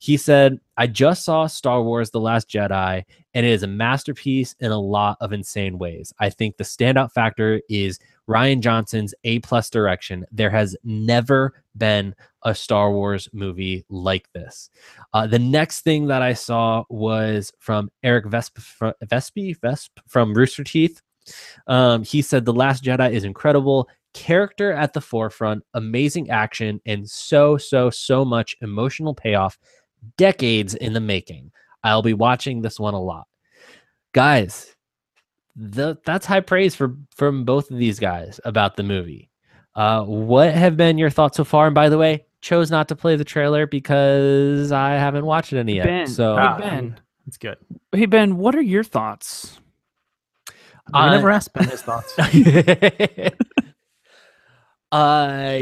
He 0.00 0.16
said, 0.16 0.58
"I 0.76 0.86
just 0.86 1.24
saw 1.24 1.46
Star 1.46 1.82
Wars: 1.82 2.10
The 2.10 2.20
Last 2.20 2.48
Jedi, 2.48 3.04
and 3.34 3.46
it 3.46 3.50
is 3.50 3.62
a 3.62 3.68
masterpiece 3.68 4.54
in 4.60 4.70
a 4.70 4.78
lot 4.78 5.18
of 5.20 5.32
insane 5.32 5.78
ways. 5.78 6.12
I 6.18 6.30
think 6.30 6.56
the 6.56 6.64
standout 6.64 7.12
factor 7.12 7.60
is." 7.68 7.98
Rian 8.28 8.60
Johnson's 8.60 9.14
A 9.24 9.38
plus 9.38 9.70
direction. 9.70 10.26
There 10.30 10.50
has 10.50 10.76
never 10.84 11.54
been 11.76 12.14
a 12.42 12.54
Star 12.54 12.92
Wars 12.92 13.28
movie 13.32 13.84
like 13.88 14.30
this. 14.34 14.70
Uh, 15.14 15.26
the 15.26 15.38
next 15.38 15.80
thing 15.80 16.06
that 16.08 16.22
I 16.22 16.34
saw 16.34 16.84
was 16.90 17.52
from 17.58 17.90
Eric 18.02 18.26
Vesp, 18.26 18.58
Vespi 19.06 19.58
Vesp 19.58 19.88
from 20.06 20.34
Rooster 20.34 20.62
Teeth. 20.62 21.00
Um, 21.66 22.04
he 22.04 22.22
said 22.22 22.44
the 22.44 22.52
Last 22.52 22.84
Jedi 22.84 23.12
is 23.12 23.24
incredible, 23.24 23.88
character 24.14 24.72
at 24.72 24.92
the 24.92 25.00
forefront, 25.00 25.62
amazing 25.74 26.30
action, 26.30 26.80
and 26.86 27.08
so 27.08 27.56
so 27.56 27.90
so 27.90 28.24
much 28.24 28.56
emotional 28.62 29.14
payoff. 29.14 29.58
Decades 30.16 30.74
in 30.74 30.92
the 30.92 31.00
making. 31.00 31.50
I'll 31.82 32.02
be 32.02 32.14
watching 32.14 32.62
this 32.62 32.78
one 32.78 32.94
a 32.94 33.00
lot, 33.00 33.26
guys. 34.12 34.74
The, 35.56 35.96
that's 36.06 36.24
high 36.24 36.38
praise 36.40 36.74
for 36.76 36.94
from 37.16 37.44
both 37.44 37.70
of 37.70 37.78
these 37.78 37.98
guys 37.98 38.38
about 38.44 38.76
the 38.76 38.84
movie. 38.84 39.28
Uh, 39.74 40.04
what 40.04 40.54
have 40.54 40.76
been 40.76 40.98
your 40.98 41.10
thoughts 41.10 41.36
so 41.36 41.42
far? 41.44 41.66
And 41.66 41.74
by 41.74 41.88
the 41.88 41.98
way, 41.98 42.26
chose 42.40 42.70
not 42.70 42.86
to 42.88 42.96
play 42.96 43.16
the 43.16 43.24
trailer 43.24 43.66
because 43.66 44.70
I 44.70 44.90
haven't 44.92 45.26
watched 45.26 45.52
it 45.52 45.58
any 45.58 45.74
yet. 45.76 45.86
Ben, 45.86 46.06
so 46.06 46.36
hey, 46.36 46.42
Ah, 46.42 46.58
Ben, 46.58 47.00
It's 47.26 47.36
good. 47.38 47.56
hey 47.92 48.06
Ben, 48.06 48.36
what 48.36 48.54
are 48.54 48.62
your 48.62 48.84
thoughts? 48.84 49.58
I 50.94 51.08
Uh, 51.08 51.10
never 51.16 51.30
asked 51.30 51.52
Ben 51.54 51.68
his 51.68 51.82
thoughts. 51.82 52.14
uh, 54.92 55.60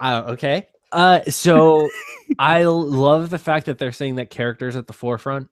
uh, 0.00 0.22
okay. 0.28 0.68
Uh, 0.92 1.20
so 1.24 1.88
I 2.38 2.64
love 2.64 3.30
the 3.30 3.38
fact 3.38 3.66
that 3.66 3.78
they're 3.78 3.92
saying 3.92 4.16
that 4.16 4.30
characters 4.30 4.76
at 4.76 4.86
the 4.86 4.92
forefront. 4.92 5.48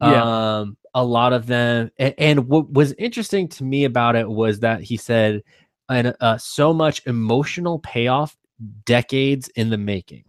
Yeah. 0.00 0.58
Um, 0.60 0.76
a 0.94 1.04
lot 1.04 1.32
of 1.32 1.46
them, 1.46 1.90
and, 1.98 2.14
and 2.18 2.48
what 2.48 2.70
was 2.70 2.92
interesting 2.94 3.48
to 3.48 3.64
me 3.64 3.84
about 3.84 4.16
it 4.16 4.28
was 4.28 4.60
that 4.60 4.82
he 4.82 4.96
said, 4.96 5.42
and 5.88 6.14
uh, 6.20 6.38
so 6.38 6.72
much 6.72 7.06
emotional 7.06 7.78
payoff 7.78 8.36
decades 8.84 9.48
in 9.56 9.70
the 9.70 9.78
making, 9.78 10.24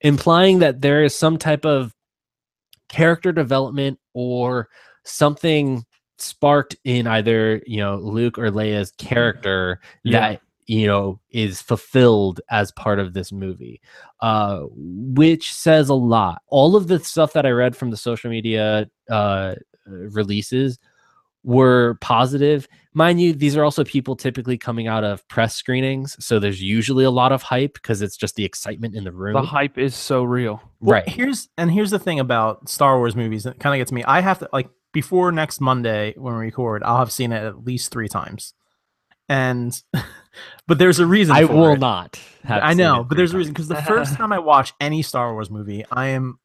implying 0.00 0.58
that 0.58 0.80
there 0.80 1.04
is 1.04 1.16
some 1.16 1.38
type 1.38 1.64
of 1.64 1.94
character 2.88 3.32
development 3.32 3.98
or 4.12 4.68
something 5.04 5.84
sparked 6.18 6.76
in 6.84 7.06
either 7.06 7.62
you 7.66 7.78
know 7.78 7.96
Luke 7.96 8.38
or 8.38 8.50
Leia's 8.50 8.92
character 8.92 9.80
Yeah. 10.04 10.20
that 10.20 10.40
you 10.66 10.86
know 10.86 11.20
is 11.30 11.60
fulfilled 11.60 12.40
as 12.50 12.70
part 12.72 12.98
of 12.98 13.14
this 13.14 13.32
movie 13.32 13.80
uh 14.20 14.60
which 14.70 15.52
says 15.52 15.88
a 15.88 15.94
lot 15.94 16.42
all 16.48 16.76
of 16.76 16.88
the 16.88 16.98
stuff 16.98 17.32
that 17.32 17.46
i 17.46 17.50
read 17.50 17.76
from 17.76 17.90
the 17.90 17.96
social 17.96 18.30
media 18.30 18.88
uh 19.10 19.54
releases 19.86 20.78
were 21.44 21.98
positive 22.00 22.68
mind 22.94 23.20
you 23.20 23.32
these 23.32 23.56
are 23.56 23.64
also 23.64 23.82
people 23.82 24.14
typically 24.14 24.56
coming 24.56 24.86
out 24.86 25.02
of 25.02 25.26
press 25.26 25.56
screenings 25.56 26.16
so 26.24 26.38
there's 26.38 26.62
usually 26.62 27.04
a 27.04 27.10
lot 27.10 27.32
of 27.32 27.42
hype 27.42 27.74
because 27.74 28.00
it's 28.00 28.16
just 28.16 28.36
the 28.36 28.44
excitement 28.44 28.94
in 28.94 29.02
the 29.02 29.10
room 29.10 29.34
The 29.34 29.42
hype 29.42 29.76
is 29.76 29.96
so 29.96 30.22
real. 30.22 30.62
Well, 30.80 30.92
right 30.92 31.08
Here's 31.08 31.48
and 31.58 31.70
here's 31.72 31.90
the 31.90 31.98
thing 31.98 32.20
about 32.20 32.68
Star 32.68 32.98
Wars 32.98 33.16
movies 33.16 33.42
that 33.42 33.58
kind 33.58 33.74
of 33.74 33.80
gets 33.80 33.90
me. 33.90 34.04
I 34.04 34.20
have 34.20 34.38
to 34.38 34.48
like 34.52 34.68
before 34.92 35.32
next 35.32 35.60
Monday 35.60 36.14
when 36.16 36.34
we 36.34 36.40
record, 36.40 36.82
I'll 36.84 36.98
have 36.98 37.10
seen 37.10 37.32
it 37.32 37.42
at 37.42 37.64
least 37.64 37.90
three 37.90 38.08
times. 38.08 38.54
And 39.28 39.80
but 40.66 40.78
there's 40.78 40.98
a 40.98 41.06
reason. 41.06 41.34
i 41.34 41.44
will 41.44 41.72
it. 41.72 41.80
not 41.80 42.20
have 42.44 42.62
I 42.62 42.74
know, 42.74 43.04
but 43.04 43.16
there's 43.16 43.34
a 43.34 43.38
reason 43.38 43.52
because 43.52 43.68
the 43.68 43.82
first 43.82 44.14
time 44.16 44.32
I 44.32 44.38
watch 44.38 44.72
any 44.80 45.02
Star 45.02 45.32
Wars 45.32 45.50
movie, 45.50 45.84
I 45.90 46.08
am 46.08 46.38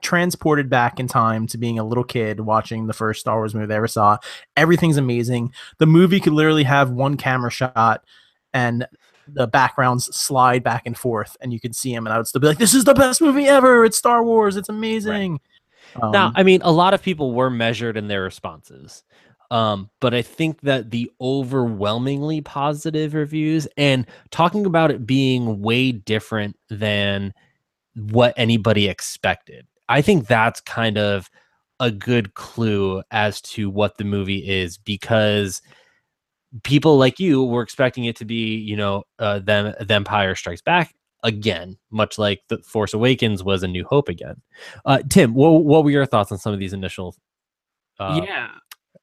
transported 0.00 0.70
back 0.70 1.00
in 1.00 1.08
time 1.08 1.46
to 1.48 1.58
being 1.58 1.78
a 1.78 1.84
little 1.84 2.04
kid 2.04 2.40
watching 2.40 2.86
the 2.86 2.92
first 2.92 3.20
Star 3.20 3.36
Wars 3.36 3.54
movie 3.54 3.72
I 3.72 3.76
ever 3.76 3.88
saw. 3.88 4.18
Everything's 4.56 4.96
amazing. 4.96 5.52
The 5.78 5.86
movie 5.86 6.20
could 6.20 6.32
literally 6.32 6.64
have 6.64 6.90
one 6.90 7.16
camera 7.16 7.50
shot 7.50 8.04
and 8.52 8.86
the 9.26 9.46
backgrounds 9.46 10.04
slide 10.16 10.62
back 10.62 10.84
and 10.86 10.96
forth 10.96 11.36
and 11.40 11.52
you 11.52 11.60
can 11.60 11.72
see 11.72 11.92
him 11.92 12.06
and 12.06 12.14
I 12.14 12.16
would 12.16 12.26
still 12.26 12.40
be 12.40 12.46
like, 12.46 12.58
This 12.58 12.74
is 12.74 12.84
the 12.84 12.94
best 12.94 13.20
movie 13.20 13.46
ever. 13.46 13.84
It's 13.84 13.98
Star 13.98 14.24
Wars. 14.24 14.56
It's 14.56 14.68
amazing. 14.68 15.40
Um, 16.02 16.10
now 16.12 16.32
i 16.34 16.42
mean 16.42 16.60
a 16.62 16.70
lot 16.70 16.92
of 16.92 17.02
people 17.02 17.32
were 17.32 17.48
measured 17.48 17.96
in 17.96 18.08
their 18.08 18.22
responses 18.22 19.04
um, 19.50 19.88
but 20.00 20.14
i 20.14 20.22
think 20.22 20.60
that 20.60 20.90
the 20.90 21.10
overwhelmingly 21.20 22.40
positive 22.40 23.14
reviews 23.14 23.66
and 23.76 24.06
talking 24.30 24.66
about 24.66 24.90
it 24.90 25.06
being 25.06 25.60
way 25.60 25.92
different 25.92 26.56
than 26.68 27.32
what 27.94 28.34
anybody 28.36 28.88
expected 28.88 29.66
i 29.88 30.00
think 30.00 30.26
that's 30.26 30.60
kind 30.60 30.98
of 30.98 31.30
a 31.80 31.90
good 31.90 32.34
clue 32.34 33.02
as 33.10 33.40
to 33.40 33.70
what 33.70 33.98
the 33.98 34.04
movie 34.04 34.48
is 34.48 34.78
because 34.78 35.62
people 36.62 36.96
like 36.96 37.20
you 37.20 37.44
were 37.44 37.62
expecting 37.62 38.04
it 38.04 38.16
to 38.16 38.24
be 38.24 38.56
you 38.56 38.76
know 38.76 39.04
uh, 39.18 39.38
them 39.38 39.74
the 39.80 39.94
empire 39.94 40.34
strikes 40.34 40.62
back 40.62 40.94
again 41.24 41.76
much 41.90 42.18
like 42.18 42.40
the 42.48 42.58
force 42.58 42.94
awakens 42.94 43.42
was 43.42 43.62
a 43.62 43.68
new 43.68 43.84
hope 43.84 44.08
again 44.08 44.40
uh, 44.84 44.98
tim 45.08 45.34
what, 45.34 45.64
what 45.64 45.84
were 45.84 45.90
your 45.90 46.06
thoughts 46.06 46.32
on 46.32 46.38
some 46.38 46.52
of 46.52 46.58
these 46.58 46.72
initial 46.72 47.14
uh, 48.00 48.20
yeah. 48.24 48.50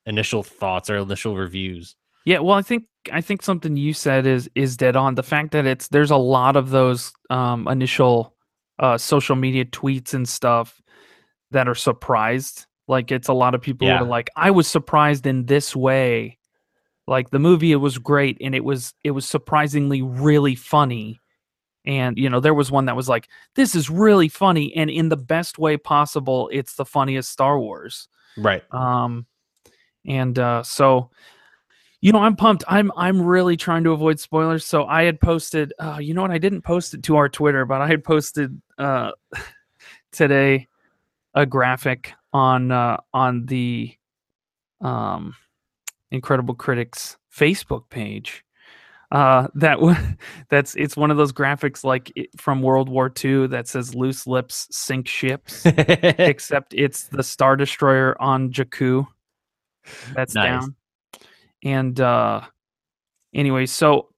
Initial 0.06 0.44
thoughts 0.44 0.90
or 0.90 0.98
initial 0.98 1.36
reviews 1.36 1.96
Yeah, 2.26 2.40
well, 2.40 2.58
I 2.58 2.62
think 2.62 2.86
I 3.12 3.22
think 3.22 3.42
something 3.44 3.78
you 3.78 3.94
said 3.94 4.26
is 4.26 4.50
is 4.56 4.78
dead 4.78 4.96
on. 4.96 5.16
The 5.16 5.24
fact 5.24 5.52
that 5.52 5.66
it's 5.66 5.90
there's 5.90 6.12
a 6.12 6.18
lot 6.18 6.56
of 6.56 6.70
those 6.72 7.14
um, 7.30 7.68
initial 7.68 8.36
uh, 8.80 8.98
social 8.98 9.36
media 9.36 9.66
tweets 9.66 10.14
and 10.14 10.28
stuff 10.28 10.82
that 11.52 11.68
are 11.68 11.76
surprised. 11.76 12.66
Like 12.88 13.12
it's 13.12 13.28
a 13.28 13.34
lot 13.34 13.56
of 13.56 13.62
people 13.62 13.88
who 13.88 13.94
Yeah. 13.94 14.02
are 14.02 14.06
like, 14.06 14.30
I 14.36 14.52
was 14.52 14.68
surprised 14.68 15.26
in 15.28 15.46
this 15.46 15.76
way. 15.76 16.38
Like 17.08 17.30
the 17.30 17.40
movie, 17.40 17.72
it 17.72 17.78
was 17.78 17.98
great 18.00 18.38
and 18.42 18.56
it 18.56 18.64
was 18.64 18.94
it 19.04 19.12
was 19.12 19.28
surprisingly 19.28 20.02
really 20.02 20.56
funny. 20.56 21.20
And 21.86 22.18
you 22.18 22.30
know, 22.30 22.40
there 22.40 22.54
was 22.56 22.72
one 22.72 22.86
that 22.86 22.96
was 22.96 23.08
like, 23.08 23.30
this 23.56 23.76
is 23.76 23.90
really 23.92 24.28
funny, 24.30 24.76
and 24.76 24.90
in 24.90 25.10
the 25.10 25.18
best 25.18 25.60
way 25.60 25.78
possible, 25.78 26.50
it's 26.52 26.76
the 26.76 26.86
funniest 26.86 27.32
Star 27.32 27.60
Wars. 27.60 28.08
right 28.38 28.64
Um, 28.72 29.28
and 30.08 30.38
uh, 30.38 30.64
so, 30.64 31.10
you 32.02 32.12
know, 32.12 32.20
I'm 32.20 32.36
pumped. 32.36 32.64
I'm 32.68 32.92
I'm 32.96 33.22
really 33.22 33.58
trying 33.58 33.84
to 33.86 33.92
avoid 33.92 34.20
spoilers. 34.20 34.66
So 34.66 34.86
I 34.86 35.04
had 35.04 35.20
posted, 35.20 35.74
uh, 35.80 35.98
you 36.00 36.14
know 36.14 36.22
what? 36.22 36.32
I 36.32 36.38
didn't 36.38 36.62
post 36.62 36.94
it 36.94 37.04
to 37.04 37.16
our 37.18 37.30
Twitter, 37.30 37.66
but 37.66 37.82
I 37.82 37.88
had 37.88 38.04
posted 38.04 38.62
uh, 38.78 39.12
today 40.12 40.68
a 41.34 41.46
graphic 41.46 42.14
on 42.34 42.72
uh, 42.72 42.98
on 43.14 43.46
the 43.46 43.96
um, 44.82 45.36
Incredible 46.12 46.56
Critics 46.56 47.18
Facebook 47.36 47.90
page. 47.90 48.44
Uh, 49.12 49.48
that 49.56 49.76
w- 49.76 49.96
that's 50.50 50.76
it's 50.76 50.98
one 50.98 51.12
of 51.12 51.18
those 51.18 51.32
graphics 51.32 51.84
like 51.84 52.12
it, 52.16 52.30
from 52.40 52.62
World 52.62 52.90
War 52.90 53.12
II 53.24 53.48
that 53.48 53.68
says 53.68 53.96
"loose 53.96 54.26
lips 54.26 54.68
sink 54.72 55.08
ships." 55.08 55.66
except 55.66 56.74
it's 56.74 57.04
the 57.10 57.24
Star 57.24 57.56
Destroyer 57.56 58.20
on 58.22 58.52
Jakku 58.52 59.08
that's 60.14 60.34
Nice. 60.36 60.62
down. 60.62 60.76
And 61.64 62.00
uh 62.00 62.42
anyway, 63.34 63.66
so 63.66 64.10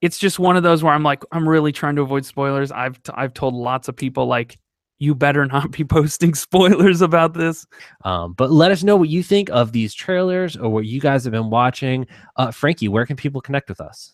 it's 0.00 0.18
just 0.18 0.38
one 0.38 0.56
of 0.56 0.62
those 0.62 0.82
where 0.82 0.92
I'm 0.92 1.02
like 1.02 1.22
I'm 1.32 1.48
really 1.48 1.72
trying 1.72 1.96
to 1.96 2.02
avoid 2.02 2.24
spoilers. 2.24 2.70
I've 2.72 3.02
t- 3.02 3.12
I've 3.14 3.34
told 3.34 3.54
lots 3.54 3.88
of 3.88 3.96
people 3.96 4.26
like 4.26 4.58
you 4.98 5.14
better 5.14 5.44
not 5.44 5.70
be 5.72 5.84
posting 5.96 6.34
spoilers 6.34 7.00
about 7.02 7.34
this. 7.34 7.66
um, 8.04 8.32
but 8.34 8.50
let 8.50 8.70
us 8.70 8.82
know 8.84 8.96
what 8.96 9.08
you 9.08 9.22
think 9.22 9.50
of 9.50 9.72
these 9.72 9.92
trailers 9.92 10.56
or 10.56 10.70
what 10.70 10.84
you 10.86 11.00
guys 11.00 11.24
have 11.24 11.32
been 11.32 11.50
watching 11.50 12.06
uh, 12.36 12.50
frankie 12.52 12.88
where 12.88 13.04
can 13.04 13.16
people 13.16 13.40
connect 13.40 13.68
with 13.68 13.80
us 13.80 14.12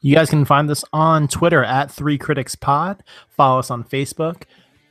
You 0.00 0.14
guys 0.14 0.30
can 0.30 0.44
find 0.44 0.70
us 0.70 0.84
on 0.92 1.26
Twitter 1.28 1.64
at 1.64 1.90
Three 1.90 2.16
Critics 2.18 2.54
Pod. 2.54 3.02
Follow 3.30 3.58
us 3.58 3.70
on 3.70 3.82
Facebook, 3.84 4.42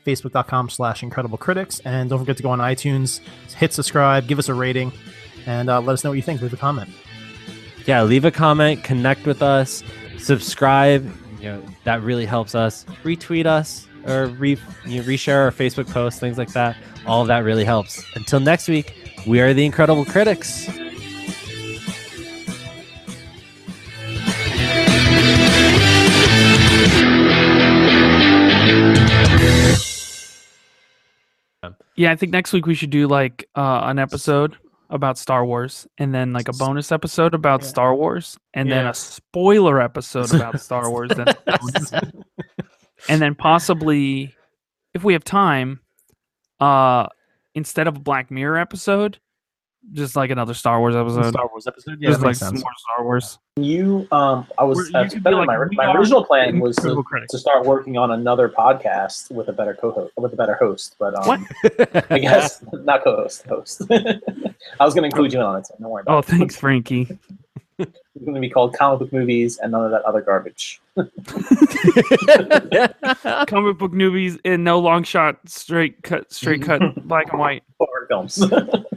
facebook.com 0.06 0.70
slash 0.70 1.04
incredible 1.04 1.38
critics. 1.38 1.80
And 1.86 2.10
don't 2.10 2.18
forget 2.20 2.36
to 2.38 2.44
go 2.44 2.50
on 2.50 2.58
iTunes, 2.60 3.20
hit 3.56 3.72
subscribe, 3.74 4.28
give 4.28 4.40
us 4.40 4.50
a 4.50 4.54
rating, 4.56 4.92
and 5.46 5.70
uh, 5.70 5.82
let 5.82 5.94
us 5.94 6.04
know 6.04 6.10
what 6.10 6.16
you 6.16 6.22
think. 6.22 6.42
Leave 6.42 6.54
a 6.54 6.58
comment. 6.58 6.90
yeah 7.86 8.02
leave 8.04 8.26
a 8.26 8.32
comment 8.32 8.84
connect 8.84 9.26
with 9.26 9.42
us 9.42 9.84
subscribe. 10.18 11.06
You 11.40 11.50
know 11.50 11.66
that 11.84 12.02
really 12.02 12.26
helps 12.26 12.56
us. 12.56 12.86
Retweet 13.04 13.46
us 13.46 13.88
or 14.08 14.28
re 14.28 14.58
you 14.86 15.02
know, 15.02 15.08
reshare 15.08 15.44
our 15.44 15.52
facebook 15.52 15.90
posts 15.92 16.20
things 16.20 16.38
like 16.38 16.54
that. 16.54 16.78
All 17.06 17.22
of 17.22 17.28
that 17.28 17.40
really 17.40 17.66
helps. 17.66 18.04
Until 18.16 18.40
next 18.40 18.68
week 18.68 18.96
we 19.28 19.42
are 19.42 19.54
the 19.54 19.66
incredible 19.66 20.06
critics. 20.06 20.70
Yeah, 31.96 32.12
I 32.12 32.16
think 32.16 32.32
next 32.32 32.52
week 32.54 32.66
we 32.66 32.74
should 32.74 32.90
do 32.90 33.08
like 33.08 33.48
uh 33.56 33.82
an 33.84 34.00
episode 34.00 34.58
about 34.94 35.18
Star 35.18 35.44
Wars 35.44 35.88
and 35.98 36.14
then 36.14 36.34
like 36.34 36.48
a 36.48 36.54
bonus 36.54 36.92
episode 36.92 37.34
about 37.34 37.64
Star 37.64 37.96
Wars 37.96 38.38
and 38.54 38.72
then 38.72 38.86
a 38.86 38.94
spoiler 38.94 39.82
episode 39.82 40.32
about 40.34 40.60
Star 40.62 40.90
Wars 40.90 41.12
and, 41.12 41.36
and 43.10 43.22
then 43.22 43.34
possibly 43.34 44.34
if 44.94 45.04
we 45.04 45.14
have 45.14 45.24
time 45.24 45.82
uh 46.60 47.08
instead 47.56 47.88
of 47.88 47.98
a 47.98 48.00
Black 48.00 48.30
Mirror 48.30 48.60
episode 48.60 49.20
just 49.92 50.16
like 50.16 50.32
another 50.32 50.54
Star 50.54 50.80
Wars 50.80 50.96
episode. 50.96 51.30
Star 51.30 51.48
Wars 51.52 51.68
episode? 51.68 51.98
Yeah, 52.00 52.10
just 52.10 52.22
like 52.22 52.36
some 52.36 52.50
sense. 52.56 52.64
more 52.64 52.72
Star 52.96 53.06
Wars. 53.06 53.40
You, 53.58 54.08
um, 54.12 54.48
I 54.58 54.64
was. 54.64 54.90
Uh, 54.96 55.04
be 55.04 55.20
like, 55.30 55.46
my, 55.48 55.58
my 55.74 55.94
original 55.94 56.24
plan 56.26 56.60
was 56.60 56.76
to, 56.78 57.04
to 57.30 57.38
start 57.38 57.66
working 57.66 57.98
on 57.98 58.12
another 58.12 58.50
podcast 58.50 59.30
with 59.30 59.48
a 59.50 59.54
better 59.54 59.76
co-host, 59.80 60.12
with 60.18 60.34
a 60.34 60.36
better 60.36 60.56
host. 60.56 60.96
But 60.98 61.16
um, 61.28 61.46
I 62.10 62.18
guess 62.20 62.64
not 62.74 63.04
co-host, 63.04 63.46
host. 63.46 63.84
I 63.92 64.86
was 64.86 64.94
going 64.96 65.04
to 65.04 65.16
include 65.16 65.34
you 65.34 65.40
in 65.40 65.46
on 65.46 65.58
it, 65.60 65.68
so 65.68 65.76
don't 65.80 65.90
worry 65.90 66.02
about 66.02 66.16
Oh, 66.16 66.20
it. 66.20 66.26
thanks, 66.26 66.56
Frankie. 66.56 67.20
It's 67.80 68.24
going 68.24 68.36
to 68.36 68.42
be 68.42 68.50
called 68.50 68.76
comic 68.76 69.00
book 69.00 69.14
movies 69.14 69.58
and 69.58 69.72
none 69.72 69.86
of 69.86 69.92
that 69.92 70.04
other 70.04 70.22
garbage. 70.22 70.82
Comic 73.48 73.78
book 73.78 73.94
movies 73.94 74.38
in 74.44 74.64
no 74.64 74.80
long 74.80 75.04
shot, 75.04 75.38
straight 75.48 76.04
cut, 76.04 76.32
straight 76.32 76.62
cut, 76.62 76.82
black 77.08 77.32
and 77.32 77.40
white. 77.40 77.64
Horror 77.80 78.06
films. 78.08 78.42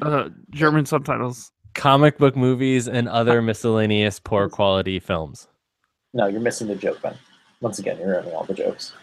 uh, 0.03 0.29
German 0.51 0.87
subtitles. 0.87 1.53
comic 1.75 2.19
book 2.19 2.37
movies 2.37 2.89
and 2.89 3.09
other 3.09 3.43
miscellaneous 3.43 4.21
poor 4.21 4.49
quality 4.49 4.99
films 4.99 5.49
no, 6.17 6.27
you're 6.27 6.41
missing 6.41 6.67
the 6.67 6.75
joke, 6.75 7.03
Ben. 7.03 7.15
Once 7.61 7.79
again, 7.79 7.99
you're 7.99 8.09
ruining 8.09 8.33
all 8.33 8.45
the 8.45 8.55
jokes. 8.55 8.95